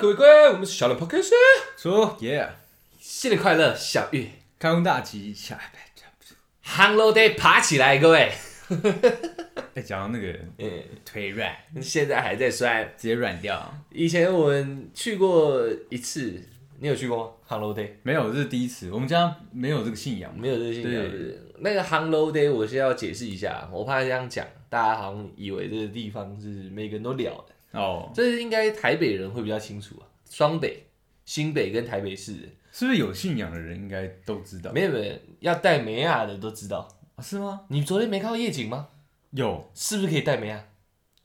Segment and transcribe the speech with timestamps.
[0.00, 1.32] 各位各位，我们是小人 Podcast，
[1.76, 2.48] 说耶，
[3.00, 4.28] 新年快乐，小玉。
[4.56, 5.80] 开工大吉，下一拜。
[6.62, 8.30] ，Hello Day 爬起来，各位，
[9.74, 10.70] 哎，讲到那个嗯，
[11.04, 12.84] 腿软，现在还在摔。
[12.96, 16.40] 直接软掉，以前我们去过一次，
[16.78, 21.04] 你有去过吗？Hello Day 没有，这是第一次，我们家没有这个信仰，没有这个信仰？
[21.58, 30.84] 那个 Hello Day 我先要解释一下，我怕这样讲，大家好像以为这个地方是每个人都了的，哦，这应该台北人会比较清楚啊，双北、
[31.24, 34.72] 新北跟台北市人，是不是有信仰的人应该都知道？
[34.72, 36.88] 没有没有，要带梅亚的都知道。
[37.16, 37.62] 啊是吗？
[37.68, 38.88] 你昨天没看到夜景吗？
[39.32, 40.64] 有，是不是可以带梅亚？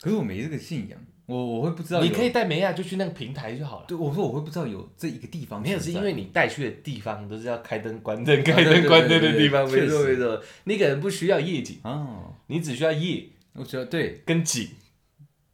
[0.01, 3.85] 可是我没这个信仰，我我会不知道，你可以带梅亚就去那个平台就好了。
[3.87, 10.43] 对我说我会不知道有这一个地方没有，是因为你带去的地方都是要开灯、关灯、啊 开灯、关灯的地方，对没错没错。
[10.65, 13.23] 你可能不需要夜景，哦，你只需要夜
[13.53, 14.67] 我觉得对跟景，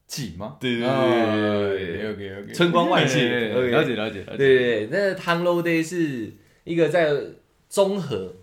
[0.10, 0.58] 景吗？
[0.60, 4.90] 对对对对对 OK OK，春光万谢对 OK 了解了解了解，对对对。
[4.92, 7.14] 那 Town Low Day 是一个在
[7.70, 8.34] 中和，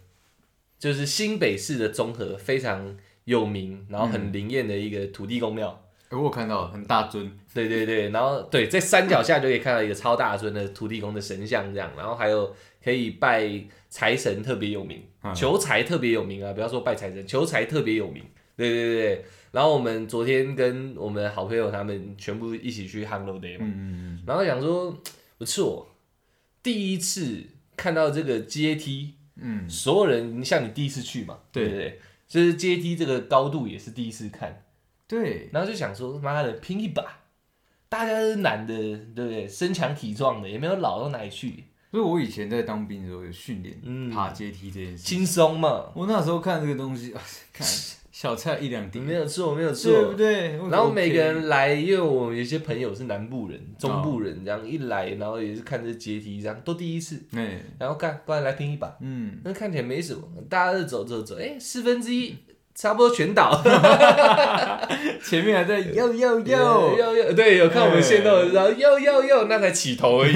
[0.79, 5.83] 就是新北市的中和非常有名，然后很灵验的一个土地公庙。
[6.09, 12.55] 哎我有看到很大尊，对对对，然后对，在山脚下就可以看到一个超大尊的土地公的神像这样，然后还有
[12.85, 13.51] 可以拜
[13.89, 18.23] 财神特别有名，嗯求财特别有名啊，不要说拜财神，求财特别有名。
[18.57, 24.97] 对对对对，然后我们昨天跟我们好朋友他们全部一起去 h a n g l o Day 嘛，嗯嗯然后想说
[25.39, 25.89] 不错，
[26.63, 27.45] 第一次
[27.77, 32.01] 看到这个阶梯，嗯所有人像你第一次去嘛，对对不对？
[32.27, 34.65] 就是阶梯这个高度也是第一次看，
[35.07, 37.05] 对，然后就想说，妈的，拼一把！
[37.89, 39.47] 大家都是男的，对不对？
[39.47, 45.05] 身强体壮的，也没有老到哪里去，所以我以前在当兵的时候有训练嗯爬阶梯这件事。
[45.05, 47.23] 轻松嘛，我那时候看这个东西，啊
[47.53, 47.65] 看
[48.19, 50.15] 小菜一两碟，没有错，没有对不错。
[50.15, 50.53] 对？
[50.71, 62.35] 然后每个人来，因为我们有些朋友是南部人、中部人，这样一来，然后也是看这阶梯，这样都第一次，哎，然后干，不然来拼一把，嗯，那看起来没什么，大家就走走走，哎，四分之一
[62.75, 63.63] 差不多全倒，
[65.23, 70.35] 前面还在又又又又又，对，有看我们线动的时候，哟哟哟，那才起头而已，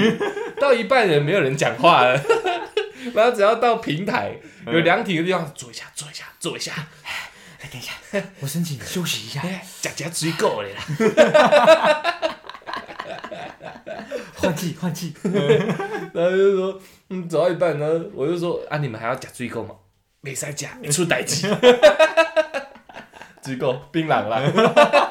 [0.61, 2.21] 到一半人没有人讲话了，
[3.15, 7.00] 然后只要到平台有凉亭的地方，坐一下，坐一下，坐一下，哎，
[7.71, 7.93] 等一下，
[8.41, 12.03] 我申请休息一下，哎，夹夹水果了 啦，
[14.35, 15.13] 换气换气。
[16.13, 19.75] 然后就说，嗯，走到一半，呢我就说，啊，你们还要夹水果吗？
[20.19, 21.47] 没塞夹，出代志，
[23.43, 25.10] 水果槟榔啦。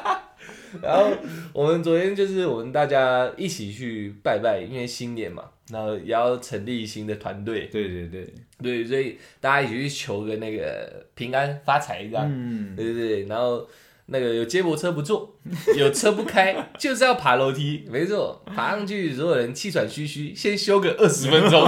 [0.81, 1.11] 然后
[1.53, 13.67] 我们昨天就是我们大家一起去拜拜，因为新年嘛，然后也要成立新的团队，对对对，对，所以大家一起去求个那个平安发财这样，嗯，对对对，然后
[14.11, 15.33] 那个有接驳车不坐，
[15.75, 21.65] 有车不开，就是要爬楼梯，没错，爬上去所有人气喘吁吁，先休个二十分钟，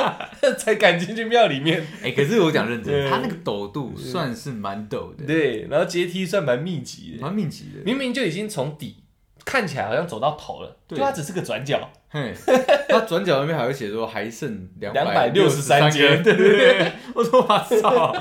[0.56, 1.86] 才敢进去庙里面。
[2.02, 7.82] 哎，可是我讲认真，他那个陡度算是蛮陡的，对，然后阶梯算蛮密集的，蛮密集的。
[7.84, 8.96] 明明就已经从底
[9.44, 12.32] 看起来好像走到头了，就对它只是个转角，嘿，
[12.88, 16.20] 它转角那边还会写说还剩两百六十三间。
[16.24, 18.14] 对对对，我说我操，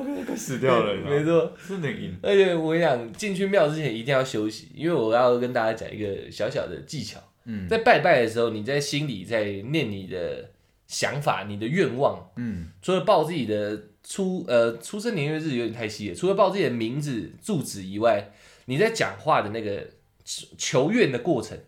[0.00, 1.52] 我快死掉了，没错。
[1.68, 2.16] 真的很硬。
[2.22, 7.20] 而且我想，进去庙之前一定要休息，因为我要跟大家讲一个小小的技巧。
[7.44, 10.50] 嗯在拜拜的时候，你在心里在念你的
[10.86, 18.30] 想法、你的愿望，嗯，除了报自己的出呃出生年月日有点太细了，除了报自己的名字、住址以外，
[18.66, 19.88] 你在讲话的那个
[20.24, 21.58] 求求愿的过程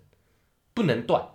[0.72, 1.26] 不能断，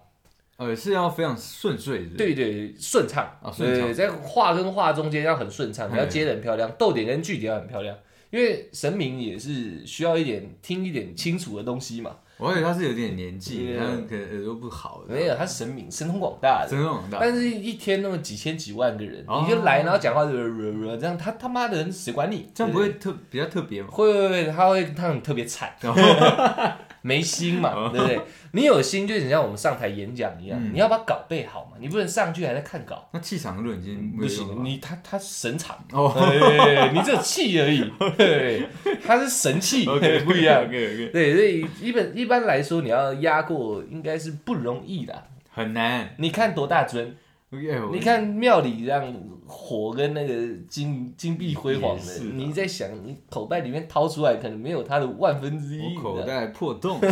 [0.59, 2.17] 呃，是要非常顺遂的。
[2.17, 7.97] 对对，顺畅啊顺畅对，在话跟话中间要很顺畅，要接的很漂亮，逗点跟句点要很漂亮，
[8.29, 12.17] 因为神明也是需要一点听一点清楚的东西嘛。
[12.37, 15.13] 我以为他是有点年纪，对他可能耳朵不好的。
[15.13, 16.69] 没有，他是神明，神通广大的。
[16.69, 17.17] 神通广大。
[17.19, 22.49] 但是，一天那么几千几万个人，哦你就来，然后讲话就这样，他他妈的人谁管你？
[22.55, 23.89] 这样不会特比较特别吗？
[23.91, 25.73] 会会会，他会他很特别惨，
[27.01, 28.21] 没心嘛，对不对？
[28.51, 30.71] 你有心，就很像我们上台演讲一样，嗯。
[30.73, 36.13] 你要把稿背好嘛，你不能上去还在看稿，那气场论已经不行，没有了你他他神场，哦。
[36.15, 38.67] 对，你只有气而已， 对，
[39.05, 40.63] 他是神气，OK，， 不一样。
[40.65, 45.23] OK OK，对，所以一本一般来说，你要压过应该是不容易的。
[45.51, 46.15] 很难。
[46.17, 47.15] 你看多大尊
[47.51, 49.13] ，OK，我你看庙里这样
[49.45, 50.33] 火跟那个
[50.67, 56.99] 金金碧辉煌的是，啊你在想，你口袋里面掏出来，可能没有它的万分之一，我口袋破洞。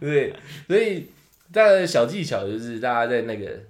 [0.00, 0.34] 对，
[0.66, 1.06] 所以
[1.52, 3.60] 大家的小技巧就是大家在那个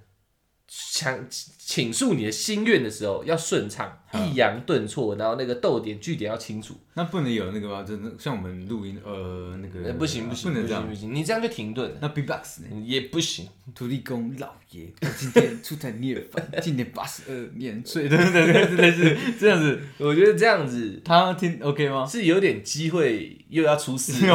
[0.67, 6.75] 强倾诉你的心愿的时候要顺畅，嗯抑扬顿挫，然后那个逗点句点要清楚。
[6.93, 7.83] 那不能有那个吗？
[7.83, 10.93] 真的像我们录音，呃，那个呃不行不行不能这样不。
[10.93, 12.67] 行，你这样就停顿了，那 B-box 呢？
[12.85, 13.47] 也不行。
[13.73, 22.05] 土地公老爷，我今天出台涅槃， 今年八十二年岁，对对对对，类似这样子， 我觉得这样子他听 OK 吗？
[22.05, 24.13] 是有点机会又要出事，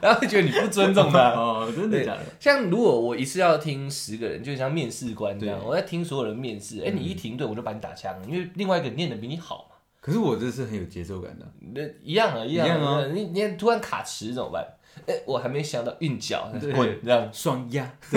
[0.00, 1.30] 然后会觉得你不尊重他。
[1.38, 2.20] 哦，真的假的？
[2.38, 9.76] 像如果我一次要听十个人，就像面试官这样，我在听所有人面试，哎、你一停顿我就把你打枪，因为另外一个念的比你好嘛。
[10.00, 14.66] 可是我这是很有节奏感的，那一样啊，一样一样啊你你突然卡词怎么办？
[15.06, 17.90] 哎、我还没想到韵脚，对滚这样，双压，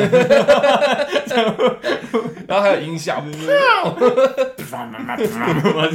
[2.47, 3.53] 然后还有音效，这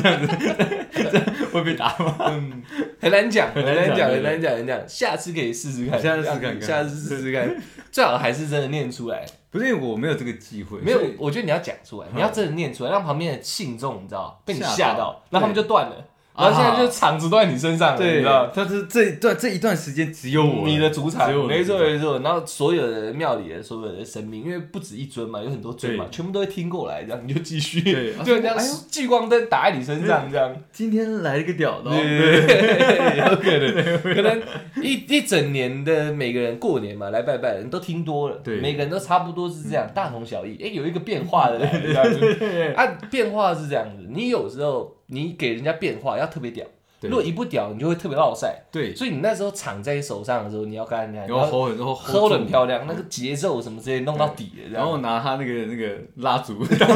[0.09, 1.21] 样子，
[1.53, 2.17] 会被打吗？
[2.29, 2.63] 嗯
[3.01, 4.89] 很难讲，很很难讲很难讲，很难讲。
[4.89, 7.55] 下次可以试试看，下次试看看下次试试看，
[7.93, 9.25] 最好还是真的念出来。
[9.51, 16.05] 不是因为我没有这个机会，没有，我觉得你要讲出来，你要真的念出来，让旁边的信众你知道被你吓到然后他们就断了，啊
[16.39, 22.19] 然后现在就场子都在你身上了，你对知道。，他是这一段这一段时间只有我，你的主场没错没错。
[22.21, 28.57] 然后所有的庙里的所有的神明，因为不止一尊嘛，有很多尊嘛，全部都会听过来，这样你就继续，对 就这样
[28.91, 30.55] 聚光灯打在你身上，这样。
[30.73, 34.43] 今天来了个屌的哦，对，有可能， 可能
[34.83, 40.57] 一一整年的每个人过年嘛，来拜拜的人都听多了，对每个人都差不多是这样，大同小异。
[40.63, 46.67] 哎，有一个变化的来了这样子，啊，变化是这样子，你有时候你给人家变化要特别屌，
[47.01, 48.63] 如果一不屌，你就会特别落赛。
[48.71, 56.89] 对，所以你那时候场在手上的时候，你要跟人家，你然后要 hold 很 hold hold 很漂亮，那个节奏什么之类弄到底的，然后拿他那个那个蜡烛当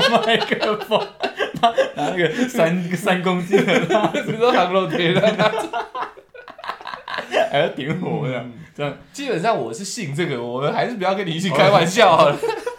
[0.00, 1.00] 当麦克风，
[1.60, 5.20] 拿拿那个三三公斤的蜡烛， 你说航楼铁的，
[7.50, 12.36] 还要点火这样，这样基本上我是信这个，我们还是不要跟你一起开玩笑好了。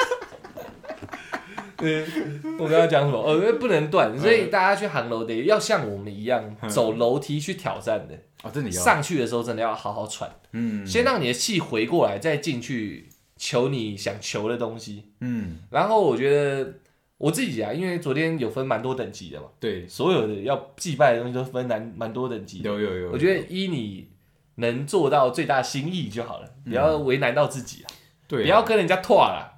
[1.84, 2.06] 对，
[2.58, 3.22] 我刚刚讲什么？
[3.22, 8.16] 呃，因为不能断，所以大家去航楼得要像我们一样走楼梯去挑战的。
[8.44, 10.86] 哦，真的要，上去的时候真的要好好喘，嗯。
[10.86, 15.06] 先让你的气回过来，再进去求你想求的东西。
[15.22, 16.74] 嗯，然后我觉得
[17.18, 22.70] 我自己啊，因为昨天有分蛮多等级的嘛，对，所有的要祭拜的东西都分蛮蛮多等级的。
[22.70, 24.10] 有有有，我觉得依你
[24.56, 27.88] 能做到最大心意就好了，不要为难到自己啊，
[28.28, 29.54] 对啊，不要跟人家拓了。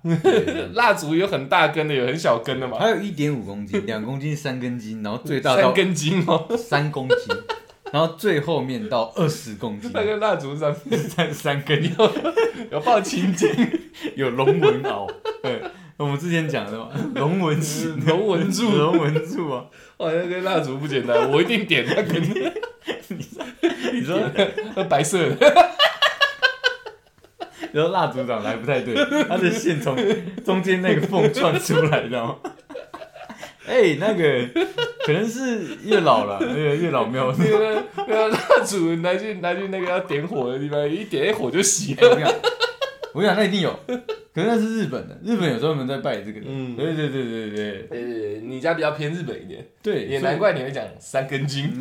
[0.74, 7.18] 蜡烛有很大根的，有很小根的嘛，还有一点五公斤、 两公斤、三根筋，然后最大到三根筋哦，三公斤，
[7.92, 11.82] 然后最后面到二十公斤，那个蜡烛上面三三根，
[12.72, 13.50] 有放青筋、
[14.16, 15.10] 有龙纹袄，
[15.42, 15.62] 对，
[15.98, 19.66] 我们之前讲的嘛，龙纹石、龙纹柱，龙纹柱啊，
[19.98, 22.22] 哇，那个蜡烛不简单，我一定点那根，
[23.94, 24.20] 你说，
[24.76, 25.36] 那白色的，
[27.76, 28.96] 然后蜡烛长得还不太对，
[29.28, 29.98] 它的线从
[30.46, 32.38] 中间那个缝穿出来，你知道吗？
[33.68, 34.48] 哎、那个
[35.06, 42.08] 可能是月老了，那个月老庙，那 个那个蜡烛拿去拿去那个要点火的地方，一点一火就熄了。
[42.10, 42.34] 我跟你讲，
[43.14, 43.78] 我跟你讲，那一定有，
[44.34, 46.40] 可是那是日本的，日本有专门在拜这个。
[46.40, 46.78] 的，嗯。
[46.78, 47.88] 对对对对对。
[47.90, 51.74] 呃，你家比较偏日本一点，对，也难怪你会讲三根筋。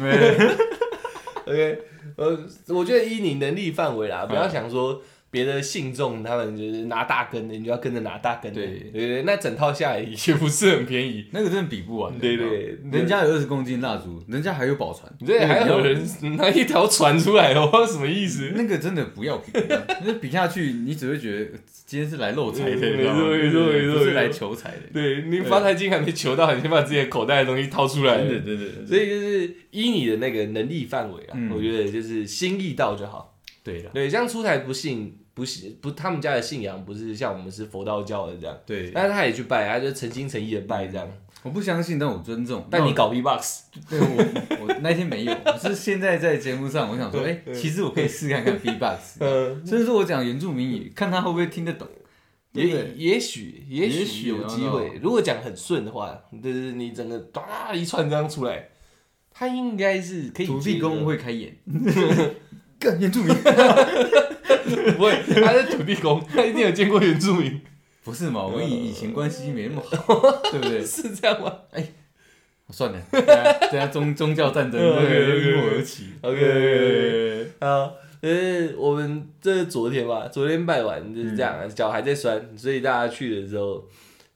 [1.47, 1.79] OK，
[2.17, 2.39] 呃，
[2.69, 5.03] 我觉得依你能力范围嗯啦，不要想说
[5.35, 8.61] 别的信众他们就是拿大根的，你就要跟着拿大根的。
[8.61, 8.79] 对。
[8.93, 11.27] 对对，那整套下来也不是很便宜。
[11.33, 12.79] 那个真的比不完的，对对。
[12.93, 16.01] 人家有二十公斤蜡烛，人家还有宝船，你这还有人
[16.37, 18.53] 拿一条船出来哦， 什么意思？
[18.55, 19.51] 那个真的不要比，
[20.07, 21.51] 那比下去你只会觉得
[21.85, 28.19] 今天是来漏财的，没错没错没错是来求财的，对你发财金还没求到，你先把自己的口袋的东西掏出来。
[28.19, 31.51] 对对对对所以就是依你的那个能力范围啊，嗯。
[31.51, 33.33] 我觉得就是心意到就好。
[33.63, 41.07] 对的，对，像出台不信不是不，他们家的信仰不是像我们是佛道教的这样，对，但是他也去拜，他就诚心诚意的拜这样。
[41.43, 42.67] 我不相信，但我尊重。
[42.71, 51.87] 但你搞 VBox，对我我那天没有，我是现在在节目上，我想说，哎，其实我可以试看看 B-box， 嗯，甚至说我讲原住民语，看他会不会听得懂。
[52.53, 58.69] 也也许也也许许有机哦会，如果讲很顺的话，就是你整个哒一串这样出来，
[59.31, 61.55] 他应该是可以土地公会开眼，
[62.81, 63.35] 更原住民。
[63.35, 63.43] 受，
[64.97, 67.61] 不会，他是土地公，他一定有见过原住民，
[68.03, 68.45] 不是嘛？
[68.45, 70.21] 我以以前关系没那么好，
[70.53, 70.85] 对不对？
[70.85, 71.87] 是这样吗哎
[72.71, 76.07] 算了，等下等下宗宗教战争嗯那个 OK，OK，OK 因我而起。
[76.23, 83.85] OK，啊，呃，我们这是昨天吧，昨天拜完就是这样，脚还在酸，所以大家去的时候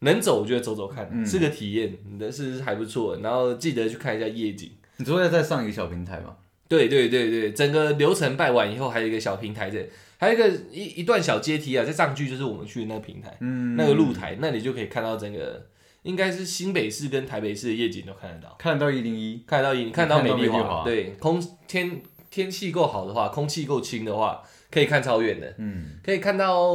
[0.00, 3.16] 能走就走走看，嗯是个体验，的是还不错。
[3.22, 4.70] 然后记得去看一下夜景。
[4.98, 6.36] 你昨天再上一个小平台嘛？
[6.68, 9.86] 对对对对，整个流程拜完以后，还有一个小平台在，
[10.18, 15.66] 还有一个一一段小阶梯啊，再上去就是我们去的那个平台，嗯那个露台，那里就可以看到整个
[16.02, 26.74] 应该是新北市跟台北市的夜景都看得到，看得到一零一，看得到你看得到美丽华，对，空天天气够好的话，空气够清的话，可以看超远的，嗯，可以看到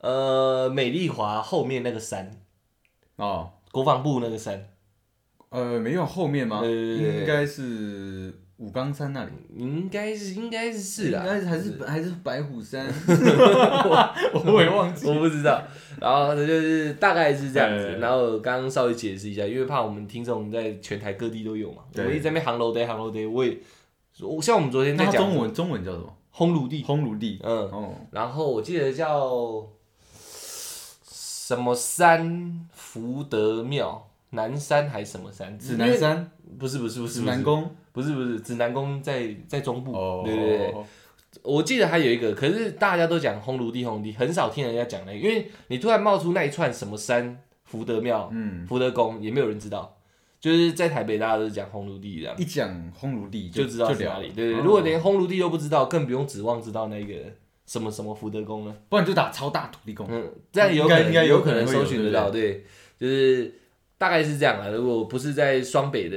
[0.00, 2.30] 呃美丽华后面那个山，
[3.16, 4.68] 哦，国防部那个山，
[5.50, 6.60] 呃，没有后面吗？
[6.60, 15.08] 对对对对应该是武冈山那里，应该是应该是是啦，应该是还是还是白虎山， 我我也忘记。
[15.08, 15.62] 我不知道，
[15.98, 17.96] 然后这就是大概是这样子。
[17.98, 23.56] 然后刚刚稍微解释一下，因为怕我们听众在全台各地都有嘛，我对们一直在那边航楼 day 航楼 day，我也
[24.20, 26.14] 我像我们昨天在讲中文中文叫什么？
[26.34, 27.40] 烘炉地，烘炉地。
[27.42, 29.66] 嗯，哦，然后我记得叫
[31.10, 34.06] 什么山福德庙。
[34.32, 35.58] 南山还是什么山？
[35.58, 37.68] 指南山、不是不是不是不是指南宫。
[37.92, 40.74] 不是不是指南宫在在中部，哦，对对对，
[41.42, 49.96] 我记得还有一个，可是大家都讲烘炉地烘炉地，很少听人家讲那个，因为你突然冒出那一串什么山福德庙、嗯，福德宫，也没有人知道。
[50.40, 54.30] 就是在台北，大家都是讲烘炉地这样，一讲烘炉地就知道就是哪里。
[54.30, 57.14] 对对，哦如果连烘炉地都不知道，更不用指望知道那个
[57.66, 58.74] 什么什么福德宫了。
[58.88, 60.06] 不然就打超大土地公。
[60.08, 62.64] 嗯，这样有可能应该有有可能搜寻得到，对，
[62.98, 63.54] 就是
[63.98, 64.68] 大概是这样啊。
[64.68, 66.16] 如果不是在双北的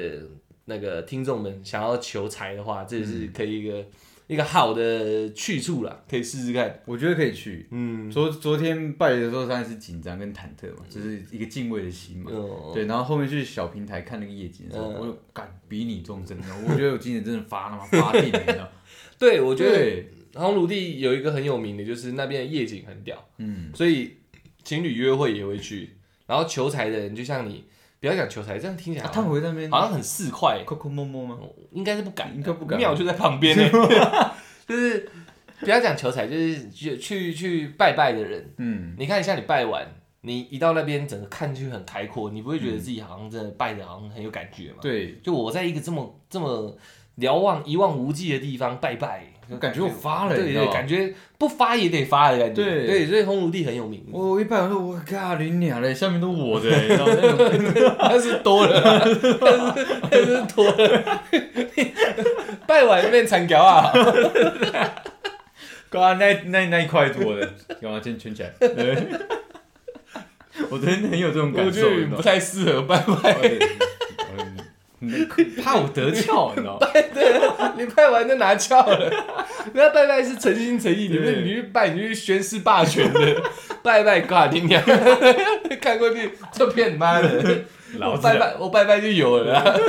[0.65, 3.85] 那个听众们想要求财的话，这也是可以一个、
[4.27, 6.81] 一个好的去处啦，可以试试看。
[6.85, 7.67] 我觉得可以去。
[7.71, 12.31] 嗯，昨昨天拜的时候，当然是紧张跟忐忑嘛，就是一个敬畏的心嘛。
[12.33, 18.71] 嗯对，然后后面去小平台看那个夜景的时候，嗯我就敢比你忠贞的，我觉得我今年真的发他妈发定了？
[19.19, 24.13] 对，我觉得对，红鲁地有一个很有名的，就是那边的夜景很屌，嗯，所以
[24.63, 25.89] 情侣约会也会去。
[26.25, 27.65] 然后求财的人，就像你，
[28.03, 31.39] 不要讲求财，这样听起来啊他好像、们会在那边好像很市侩，抠抠摸摸吗？
[31.71, 32.77] 应该是不敢，应该不敢。
[32.77, 33.57] 庙就在旁边。
[33.57, 33.63] 呢，
[34.67, 35.09] 就是
[35.61, 39.87] 不要讲求财，就是去去去拜拜的人，嗯，你看一下你拜完，
[40.19, 44.79] 你一到那边，整个看去很开阔，你不会觉得自己好像真的拜的好像很有感觉吗？
[44.81, 46.77] 对，就我在一个这么这么
[47.15, 52.63] 瞭望一望无际的地方拜拜，我感觉我发了，你对对，知道吗感觉不发也得发的感觉。
[52.63, 61.23] 对对，所以红炉地很有名，我一拜完说，我靠，你娘嘞，下面都我的，你知道吗 那种但是多了啦，但是但是多了，
[62.65, 63.91] 拜完变残条啊！
[65.89, 68.49] 刚刚那那那一块是我的，干嘛先圈起来？
[68.59, 68.97] 对
[70.71, 71.87] 我真的很有这种感受？
[72.15, 73.33] 不太适合拜拜，
[75.63, 77.73] 怕我得翘，你知道吗？
[77.77, 79.09] 你拜完就拿翘了。
[79.73, 83.41] 人家拜拜是诚心诚意，你对们你去拜，你去宣誓霸权的，
[83.81, 84.81] 拜拜挂听讲，
[85.81, 87.27] 看过去就骗你妈的，
[87.97, 89.79] 老子我拜拜我拜拜就有了啦。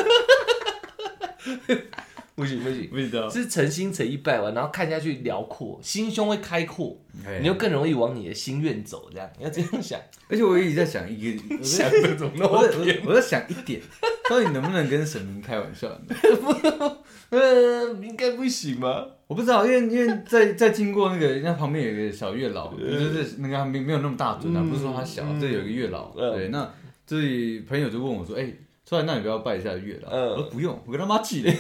[2.37, 9.09] 不行不行，不知道，是诚心诚意拜完，然后看下去辽阔，心胸会开阔，哎你就更容易往你的心愿走。
[9.13, 13.01] 这样你要这样想，而且我一直在想一个，我在想这种那我在么偏？
[13.07, 13.81] 我在想一点，
[14.29, 15.89] 到底能不能跟神明开玩笑？
[16.11, 19.07] 不，呃，应该不行吧？
[19.29, 26.69] 我不知道，因为因为在在经过那个，那旁边有一个小月老，就是那个他没没有那么大尊啊，嗯不是说他小，嗯这有一个月老，嗯对，那
[27.07, 28.53] 这里朋友就问我说，哎。
[28.87, 30.11] 出来，那你不要拜一下月老？
[30.11, 31.51] 嗯我说不用，我跟他妈气的。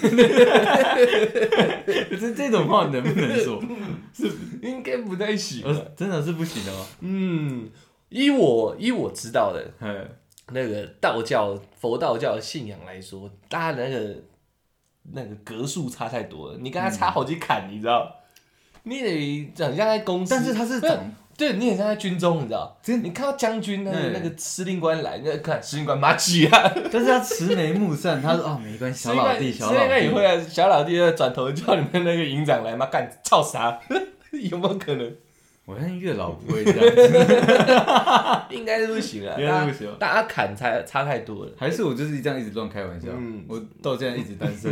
[2.20, 3.62] 这这种话能不能说？
[4.12, 4.30] 是
[4.62, 5.62] 应该不太行
[5.96, 6.86] 真的是不行的吗？
[7.00, 7.70] 嗯，
[8.10, 10.06] 依我依我知道的哎，
[10.52, 14.14] 那个道教佛道教的信仰来说，大家的那个
[15.12, 18.16] 那个格数差太多了，你跟他差好几坎，你知道？
[18.86, 22.78] 你得很像在公司，但是他是没有长，对你也像在军中，你知道？
[22.82, 33.78] 真你看到将军那个嗯那个司令官来，那看司令官马吉啊，但是他慈眉目善，他说哦没关系， 小老弟，小司老弟，官也会啊，小老弟就转头叫你们那个营长来嘛，干操啥？
[34.50, 35.12] 有没有可能？
[35.66, 37.24] 我相信月老不会这样子，
[38.54, 39.96] 应该是不行啊，应该是不行。
[39.98, 41.52] 大家大家砍差差太多了。
[41.56, 44.70] 还是我就是这样一直乱开玩笑嗯，我到现在一直单身，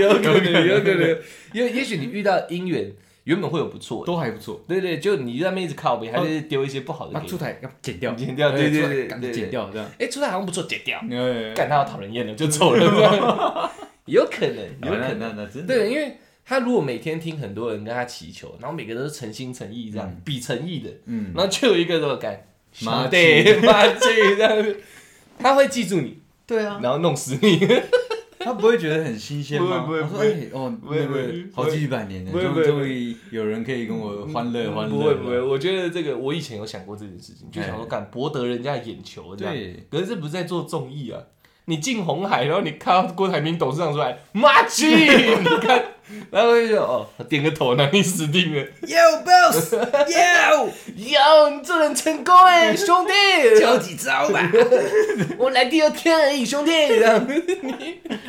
[0.00, 1.18] 有有可能，有可能，
[1.52, 2.90] 也也许你遇到姻缘，
[3.24, 4.62] 原本会有不错的，都还不错。
[4.68, 7.12] 对对，就你在那边一直靠边，还是丢一些不好的。
[7.14, 9.90] 那出台要剪掉，剪掉对对对剪掉这样。
[9.98, 13.72] 哎，出台好像不错，剪掉，哎，干他要讨人厌了就走了，
[14.06, 15.36] 有可能，有可能。
[15.50, 20.20] 真的，对，因为他如果每天听很多人跟他祈求，然后每个都是诚心诚意这样嗯。
[20.24, 22.46] 比诚意的，嗯，然后就有一个这么干，
[22.82, 24.80] 妈 对妈这样子，
[25.38, 27.58] 他会记住你，对啊，然后弄死你。
[28.38, 29.84] 他不会觉得很新鲜吗？
[29.86, 34.96] 不会不会哎哦，不会那个不会好几百年了，终终于有人可以跟我欢乐欢乐。
[34.96, 39.54] 不会不会，，我觉得这个我以前有想过这件事情，就想说哎干博得人家的眼球这样。
[39.54, 41.20] 对，可是这不是在做综艺啊！
[41.66, 45.82] 你进红海，然后你看到郭台铭董事长出来，妈鸡， 你看
[46.30, 48.62] 然后就说哦，点个头，那你死定了。
[48.82, 54.50] Yo boss Yo， 哟，你这人成功哎， 兄弟，教几招吧。
[55.38, 56.70] 我来第二天而已，兄弟。
[56.70, 57.26] 这样，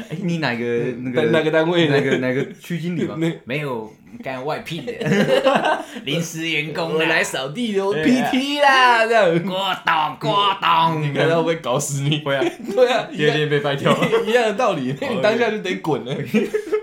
[0.10, 0.64] 哎，你哪个
[1.04, 3.30] 那个哪个单位哪个哪个区经理吗那？
[3.44, 4.94] 没有，干外聘的，
[6.04, 9.44] 临时员工来扫地的，PT 啦，这样。
[9.44, 12.20] 郭董，郭董，你看他会不会搞死你？
[12.24, 12.44] 会啊，
[12.76, 13.96] 对啊，一第二天被掰掉。
[14.26, 16.16] 一样的道理，你当下就得滚了。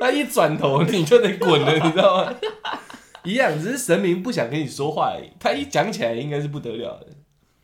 [0.01, 2.35] 他一转头你就得滚了，你知道吗？
[3.25, 5.31] 一样，只是神明不想跟你说话而已。
[5.39, 7.07] 他一讲起来，应该是不得了的。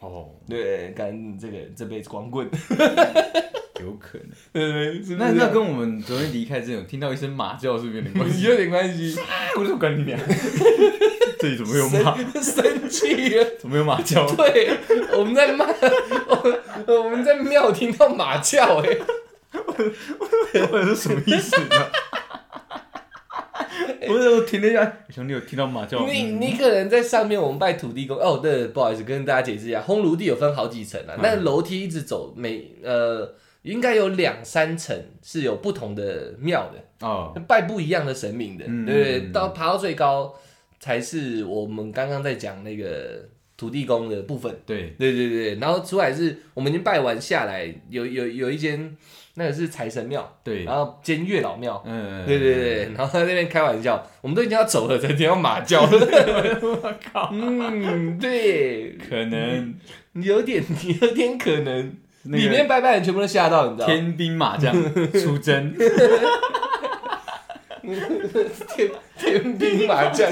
[0.00, 2.48] 哦，对，干这个这辈子光棍，
[3.82, 4.28] 有可能。
[4.52, 8.42] 对对，那那跟我们昨天离开之前有听到一声马叫，是不是有点关系？
[8.46, 9.16] 有点关系。
[9.58, 10.16] 我就管你俩，
[11.40, 12.16] 这里怎么有马？
[12.34, 13.44] 生生气了。
[13.58, 14.24] 怎么有马叫？
[14.36, 14.70] 对，
[15.16, 18.98] 我们在骂，我我们在庙听到马叫，哎，
[19.52, 21.90] 或者是什么意思呢？
[24.08, 26.06] 我是我停了一下，兄弟有听到马叫？
[26.06, 39.18] 你嗯你可能在上面，我们拜土地公哦，对，不好意思，跟大家解释一下，烘炉地有分好几层啊，嗯那楼梯一直走，每呃应该有两三层是有不同的庙的，哦，拜不一样的神明的，嗯对不对？
[39.28, 40.34] 嗯到爬到最高
[40.80, 44.56] 才是我们刚刚在讲那个土地公的部分。
[44.64, 48.96] 对，对对对，然后出来是我们已经拜完下来，有有有一间
[49.38, 55.82] 那个是财神庙，对，然后兼月老庙，嗯，对对对，然后他在那边开玩笑，我们都已经要走了，才听到马叫。
[55.86, 59.74] 我靠，嗯，对，可能
[60.14, 60.64] 有点
[61.00, 63.94] 有点可能，里面拜拜的人全部都吓到，你知道吗？
[63.94, 64.74] 天兵马将
[65.12, 65.72] 出征，
[68.74, 70.30] 天天兵马将，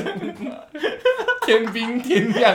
[1.46, 2.54] 天兵天将，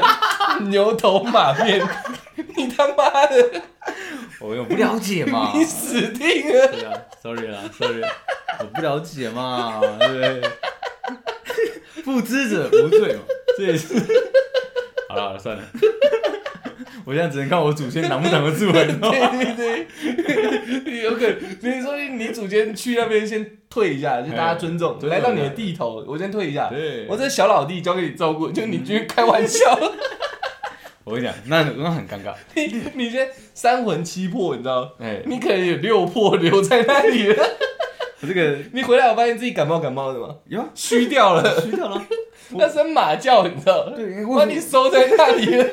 [0.70, 1.82] 牛头马面，
[2.56, 3.62] 你他妈的，
[4.42, 6.68] 我我不了解嘛你，死定了！
[6.68, 8.02] 对啊，sorry 啦，sorry，
[8.60, 10.42] 我不了解嘛，对不对？
[12.04, 13.22] 不知者无罪嘛，
[13.58, 13.94] 这也是。
[15.16, 15.64] 好了算了，
[17.06, 18.86] 我现在只能看我祖先挡不挡得住了？
[18.86, 26.68] 对对对，有可能，你说你祖先去那边先退一下，就大家尊重，来到你的地头，我先退一下。
[26.70, 29.78] 对，我这小老弟交给你照顾，就你去开玩笑，
[31.04, 34.94] 我跟你讲，那那很尴尬，你你先三魂七魄，你知道？
[35.00, 37.46] 哎，你可能有六魄留在那里了。
[38.22, 42.02] 我这个 你回来，我发现自己感冒感冒的吗，有虚掉了，虚掉了，
[42.58, 43.90] 那声马叫，你知道？
[43.96, 45.56] 对，把你收在那里。
[45.56, 45.66] 了。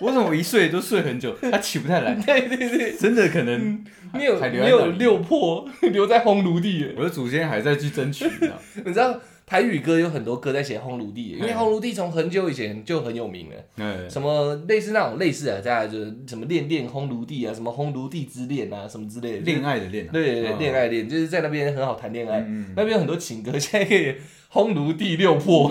[0.00, 4.92] 我怎么一睡就睡很久，他起不太来，对对对，真的可能没有还你留在那里。
[4.92, 6.84] 有六魄留在烘炉地。
[6.84, 6.92] 了。
[6.98, 8.54] 我的祖先还在去争取，你知道
[8.86, 13.56] 你知道台语歌有很多歌在写烘炉地，因为嗯烘炉地从很久以前就很有名了。
[13.76, 19.38] 嗯，什么类似那种类似啊，大家就是什么恋恋烘炉地啊，什么烘炉地之恋啊，什么之类的。
[19.40, 24.14] 恋爱的恋啊，对对恋爱恋就是在那边很好谈恋爱，嗯那边有很多情歌，现在可以
[24.50, 25.70] 烘炉地六破，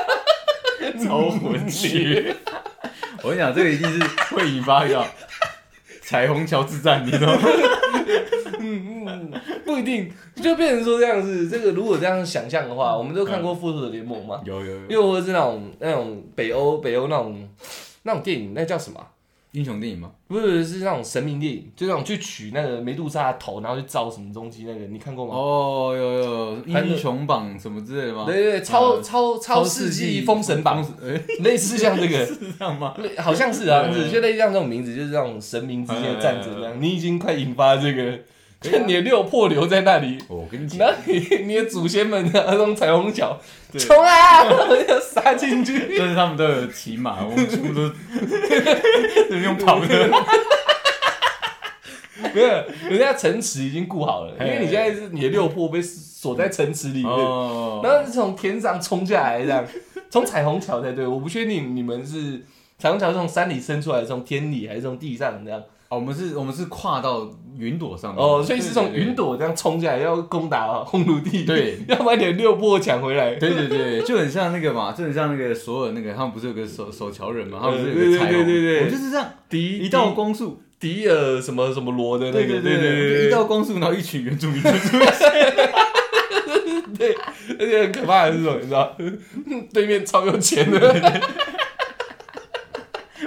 [1.02, 2.36] 超混血。
[3.22, 4.00] 我跟你讲，这个一定是
[4.34, 5.02] 会引发一个
[6.04, 7.40] 彩虹桥之战，你知道吗？
[8.58, 9.32] 嗯嗯，
[9.64, 11.48] 不一定，就变成说这样子。
[11.48, 17.48] 这个如果这样想象的话，我们都看过《复仇者联盟》吗，有有有，又或者是那种那种北欧北欧那种
[18.02, 19.00] 那种电影，那叫什么？
[19.52, 20.10] 英雄电影吗？
[20.28, 25.34] 不是，是那种神明电影，就那种去取那个梅杜莎的头，然后去造什么东西，那个你看过吗？
[25.34, 28.24] 哦，有有英雄榜什么之类的吗？
[28.24, 30.82] 对对对，超嗯超超世纪封神榜，
[31.40, 32.94] 类似像这个， 是这样吗？
[32.98, 36.80] 类好像是啊， 就类似像这种名字，就是这种神明之间的战争这样。
[36.80, 38.18] 你已经快引发这个，
[38.86, 43.38] 你的六破留在那里，我跟你讲，然后你你的祖先们那，从彩虹桥
[43.70, 44.44] 对冲啊，
[44.88, 45.96] 要杀进去。
[45.98, 47.88] 但是他们都有骑马，我们全部都
[49.30, 50.10] 都用跑的。
[52.34, 52.48] 没有，
[52.88, 59.64] 人家城池已经顾好了，因嘿为你现在是你的六魄被锁在城池里面，哦，然后是从天上冲下来这样，
[60.08, 61.06] 从彩虹桥才对。
[61.06, 62.42] 我不确定你们是
[62.78, 65.60] 彩虹桥是从山里伸出来，从天里还是从地上这样。
[65.88, 68.24] 哦，我们是，我们是跨到云朵上面。
[68.24, 69.12] 哦，所以是从云。
[69.14, 73.34] 朵这样冲下来，要攻打烘炉地，对， 要把你的六波抢回来。
[73.34, 85.52] 对对对对， 就很像那个嘛，就很像那个所有那个，他们不是有个守守桥人嘛，他们不是有个彩虹，对对对我就是这样，迪一道光束，迪尔什么什么罗的那个，对对对对一道光束，然后一群原住民就出现，
[86.98, 87.14] 对，
[87.58, 88.96] 而且很可怕的是什么，你知道？
[89.74, 90.78] 对面超有钱的，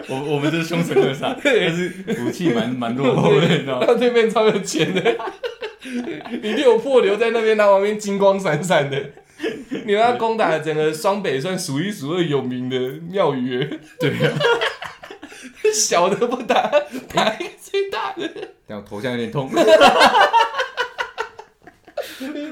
[0.08, 1.92] 我我们这是凶神恶煞， 但是
[2.24, 3.86] 武器蛮蛮落后的，你知道吗？
[3.86, 5.16] 然后对面超有钱的，
[6.42, 9.02] 你六魄留在那边，他旁边金光闪闪的。
[9.86, 12.78] 你要攻打整个双北算数一数二有名的
[13.10, 13.60] 庙宇，
[14.00, 14.32] 对啊，
[15.74, 16.72] 小的不打，
[17.14, 18.28] 打一个最大的。
[18.68, 19.50] 这样头像有点痛。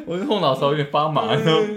[0.06, 1.68] 我的后脑勺有点发麻，你知道吗？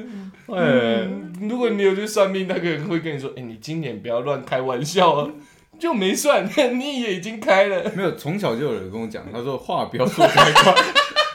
[0.49, 5.31] 哎，嗯如果你有去算命，那个人会跟你说：“哎、你今年不要乱开玩笑啊。”
[5.79, 7.91] 就没算， 你也已经开了。
[7.95, 10.75] 没有，从小就有人跟我讲，他说话不要说太快。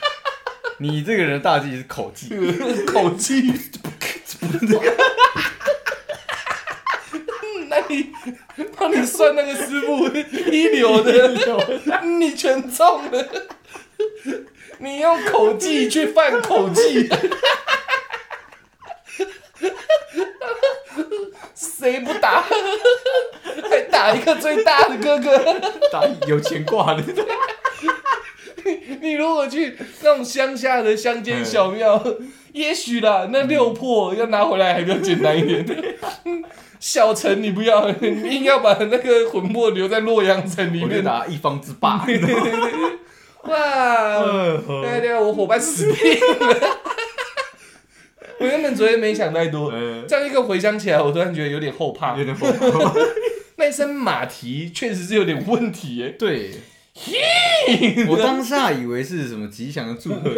[0.78, 2.28] 你这个人大忌是口技，
[2.86, 3.52] 口气。
[7.68, 8.12] 那你
[8.76, 10.06] 帮你算那个师傅
[10.50, 11.30] 一流的，
[12.18, 13.28] 你全中了。
[14.78, 17.08] 你用口技去犯口技，
[21.54, 22.44] 谁不打？
[24.02, 25.38] 还打一个最大的哥哥。
[25.92, 27.02] 打有钱挂的。
[29.00, 32.02] 你如果去那种乡下的乡间小庙，
[32.52, 35.64] 也许啦，那六破要拿回来还比较简单一点。
[36.78, 41.02] 小城你不要，你硬要把那个魂魄留在洛阳城里面。
[41.04, 42.04] 打一方之霸。
[43.44, 44.18] 哇！
[44.20, 46.78] 对对，我伙伴死定了。
[48.38, 52.24] 我原本昨天没想太多，呃，这样一个回想起来，我突然觉得有点后怕有。
[52.24, 52.94] 点疯狂。
[53.62, 56.08] 那一声马蹄确实是有点问题耶。
[56.18, 56.50] 对，
[58.08, 60.34] 我当下以为是什么吉祥的祝贺，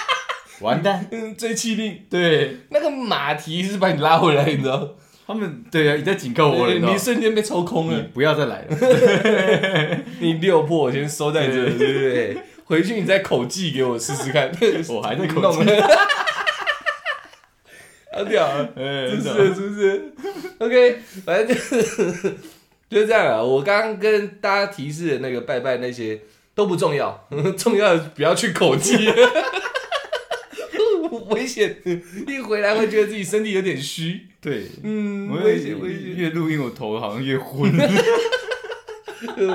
[0.60, 1.06] 完蛋。
[1.10, 4.96] 嗯，追气令，对那个马蹄是把你拉回来，你知道？
[5.26, 7.98] 他们，对啊，你在警告我了，你知道你瞬间被抽空了。
[7.98, 9.98] 你不要再来了。
[10.20, 12.38] 你六破，我先收在这，对不对？
[12.64, 14.50] 回去你再口技给我试试看。
[14.88, 15.98] 我还在口弄了，
[18.14, 18.66] 好屌啊！
[18.76, 19.54] 哎是不是？
[19.54, 20.14] 是不是
[20.58, 22.34] ？OK，反正就是
[22.92, 23.42] 就是这样啊。
[23.42, 26.20] 我刚刚跟大家提示的那个拜拜那些
[26.54, 27.26] 都不重要，
[27.56, 29.08] 重要的不要去口技，
[31.30, 31.78] 危险。
[32.28, 36.14] 一回来会觉得自己身体有点虚，对，嗯，危险危险。
[36.14, 37.72] 越录音我头好像越昏。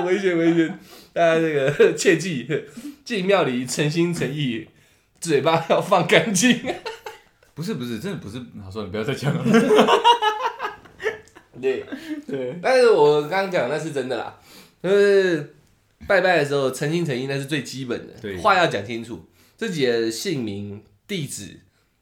[0.06, 0.78] 危险危险！
[1.12, 2.48] 大家这个切记，
[3.04, 4.66] 进庙里诚心诚意，
[5.20, 6.58] 嘴巴要放干净。
[7.54, 8.38] 不是不是，真的不是。
[8.64, 9.44] 好，说你，不要再讲了。
[11.62, 11.84] 对，
[12.26, 14.38] 对，但是我刚刚讲那是真的啦，
[14.82, 15.54] 就是
[16.06, 18.36] 拜拜的时候诚心诚意那是最基本的，对。
[18.36, 21.60] 话要讲清楚，自己的姓名、地址，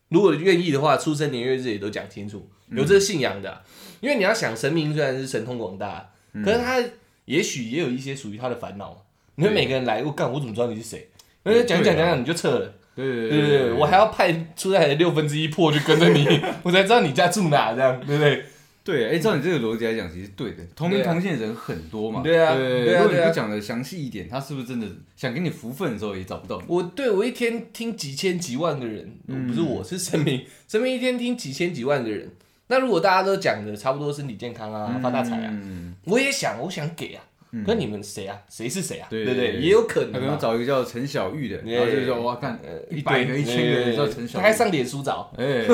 [0.09, 3.63] 如果愿意的话，出生年月日也都讲清楚，有这个信仰的啊、
[4.01, 6.11] 因为你要想神明虽然是神通广大，
[6.45, 6.83] 可是他
[7.25, 9.05] 也许也有一些属于他的烦恼。
[9.37, 11.09] 你说每个人来，我干，我怎么知道你是谁？
[11.43, 16.27] 那对讲讲讲讲你就撤了，对对对对对，我还要派出来的六分之一破去跟着你，
[16.65, 18.45] 我才知道你家住哪，这样对不对？
[18.87, 20.63] 对，哎，照你这个逻辑来讲，其实对的。
[20.77, 22.23] 同名同姓的人很多嘛。
[22.23, 26.63] 对啊对如果你不讲的详细一点，他是不是真的想给你福分的时候也找不到？
[26.69, 32.31] 我对我一天听几千几万个人，嗯不是我是神明，神明一天听几千几万个人。
[32.69, 37.25] 那如果大家都讲的差不多身体健康啊，发大财啊，嗯，我也想，我想给啊。
[37.57, 38.39] 嗯可你们谁啊？
[38.49, 39.07] 谁是谁啊？
[39.11, 39.53] 对对不对？
[39.61, 40.37] 也有可他可能。
[40.39, 45.65] 找一个叫陈小玉的，然后就说哇，干呃一百个、一千个人叫陈小玉，他还上脸书找，哎，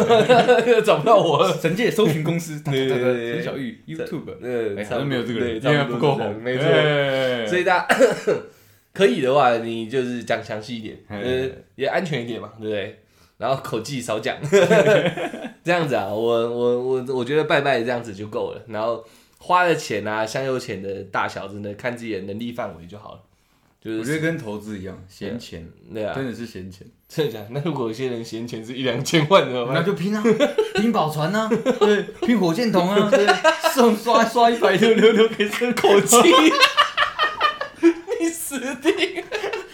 [0.84, 1.52] 找不到我。
[1.60, 6.64] 神界搜寻公司，对对对对陈小玉 YouTube，呃哎，好像没有这个人，对，因为不够红，没错。
[7.48, 7.96] 所以大家
[8.92, 13.00] 可以的话，你就是讲详细一点，呃，也安全一点嘛，对不对？
[13.38, 14.36] 然后口技少讲，
[15.64, 18.62] 这样子啊，我我我我觉得拜拜这样子就够了。
[18.68, 19.04] 然后
[19.42, 23.20] 花的钱啊，香油钱的大小，真的看自己的能力范围就好了。
[23.80, 27.48] 就是我觉得跟投资一样，闲钱对啊，真的是闲钱，真的假的？
[27.50, 30.22] 那如果有些人闲钱是一两千万的话， 那就拼啊，
[30.76, 31.50] 拼宝船啊，
[31.80, 33.26] 对，拼火箭筒啊，对，
[33.74, 36.16] 送刷刷一百六六六给这 口气，
[38.20, 39.24] 你死定！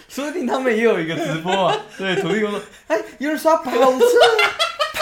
[0.08, 4.06] 说不定他们也有一个直播啊，对，土地公说，哎，有人刷跑车，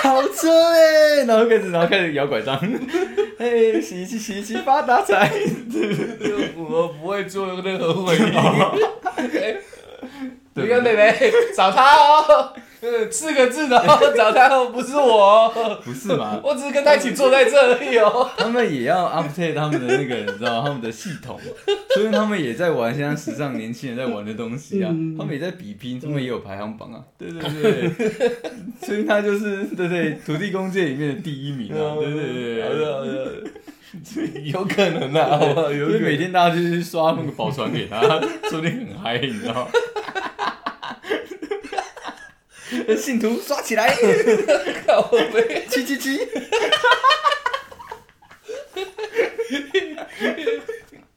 [0.07, 2.57] 跑车哎，然后开始然后开始摇拐杖，
[3.39, 5.33] 哎，洗一洗洗一洗发大财，
[6.57, 8.25] 我不会做任何回应。
[10.55, 12.53] 你看妹妹，找他哦，
[12.87, 16.41] 呃，四个字的哦，找他哦，不是我哦， 不是嘛？
[16.45, 18.31] 我只是跟他一起坐在这而已哦。
[18.37, 21.37] 他们也要 update 他们的那个，你知道他们的系统，
[21.95, 28.31] 所以他们也在玩现在时尚年轻人在玩的东西啊，他们也在比拼，他们也有排行榜啊，对对对，
[28.87, 35.73] 所以他就是对对土地公界里面的第一名啊，对对对对好的好的，有可能啊，好不好？
[35.73, 36.17] 有所以每。
[36.17, 38.01] 天大家就去刷那个宝船给他，
[38.49, 39.67] 说不定很嗨，你知道吗？
[42.97, 43.95] 信徒刷起来，
[44.87, 45.03] 靠
[45.33, 46.19] 背，七七七，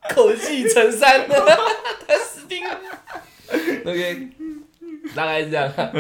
[0.10, 1.58] 口气成山的，
[2.08, 2.80] 他死定了。
[3.86, 4.28] OK，
[5.16, 5.92] 大概是这样啊，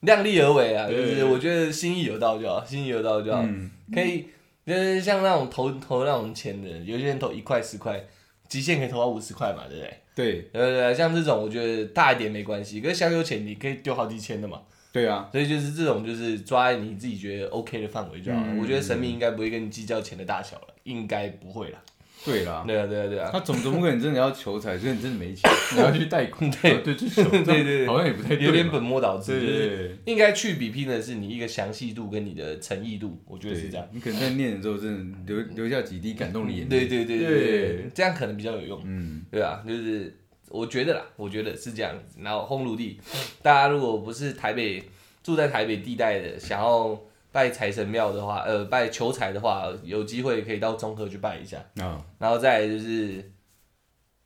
[0.00, 3.42] 量力而为啊，就对是我觉得心意有到就好，心意有到就好。
[3.42, 4.28] 嗯，可以，
[4.66, 8.04] 就是像那种投投那种钱的，有些人投一块十块，
[8.48, 10.00] 极限可以投到五十块嘛，对不对？
[10.14, 14.62] 对对对对，像这种我觉得大一点没关系，可是香油钱你可以丢好几千的嘛，
[14.96, 18.46] 对啊，所以就是这种就是抓在你自己觉得 OK 的范围就好了。
[18.48, 21.78] 嗯我觉得神明应该不会跟你计较钱的大小了，应该不会啦。
[22.24, 23.28] 对啦，对啊，对啊，对啊。
[23.30, 30.12] 他总总不可能真的要求财，所以你真的没钱， 你要去贷款，对哦对，去求，对对对好像也不太对有点本末倒置，对。
[30.12, 33.86] 应该去比拼的是你一个详细度跟你的诚意度，我觉得是这样。
[33.92, 36.68] 你可能在念的时候，真的留留下几滴感动的眼泪。
[36.68, 38.82] 对对对对对，这样可能比较有用。
[38.84, 42.18] 嗯，对啊，就是我觉得啦，我觉得是这样子。
[42.22, 43.00] 然后烘炉地，
[43.42, 44.82] 大家如果不是台北
[45.22, 46.98] 住在台北地带的，想要
[47.32, 51.58] 拜财神庙的话，呃，拜求财的话，有机会可以到中和去拜一下。
[51.76, 53.32] 嗯，然后再来就是，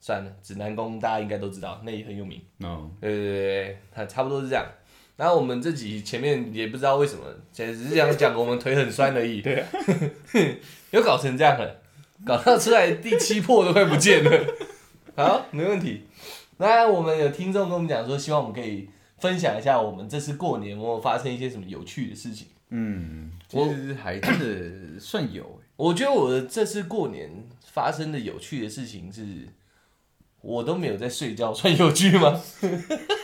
[0.01, 2.41] 算了，指南宫大家应该都知道，那也很有名。
[2.61, 4.65] 哦，对对对对，它差不多是这样。
[5.17, 9.43] 然后我们这集前面也不知道为什么，其实只是想讲我们腿很酸而已。
[9.43, 9.67] 对、啊
[10.91, 11.83] 有搞成这样了，
[12.25, 14.31] 搞到出来第七破都快不见了。
[15.15, 16.05] 好，没问题。
[16.61, 22.49] 那我们有听众跟我们讲说，希望我们可以分享一下我们这次过年有没有发生一些什么有趣的事情。
[22.69, 29.49] 嗯，我其实还真的算有欸我觉得我的这次过年发生的有趣的事情是，
[30.43, 32.41] 我都没有在睡觉，算有趣吗？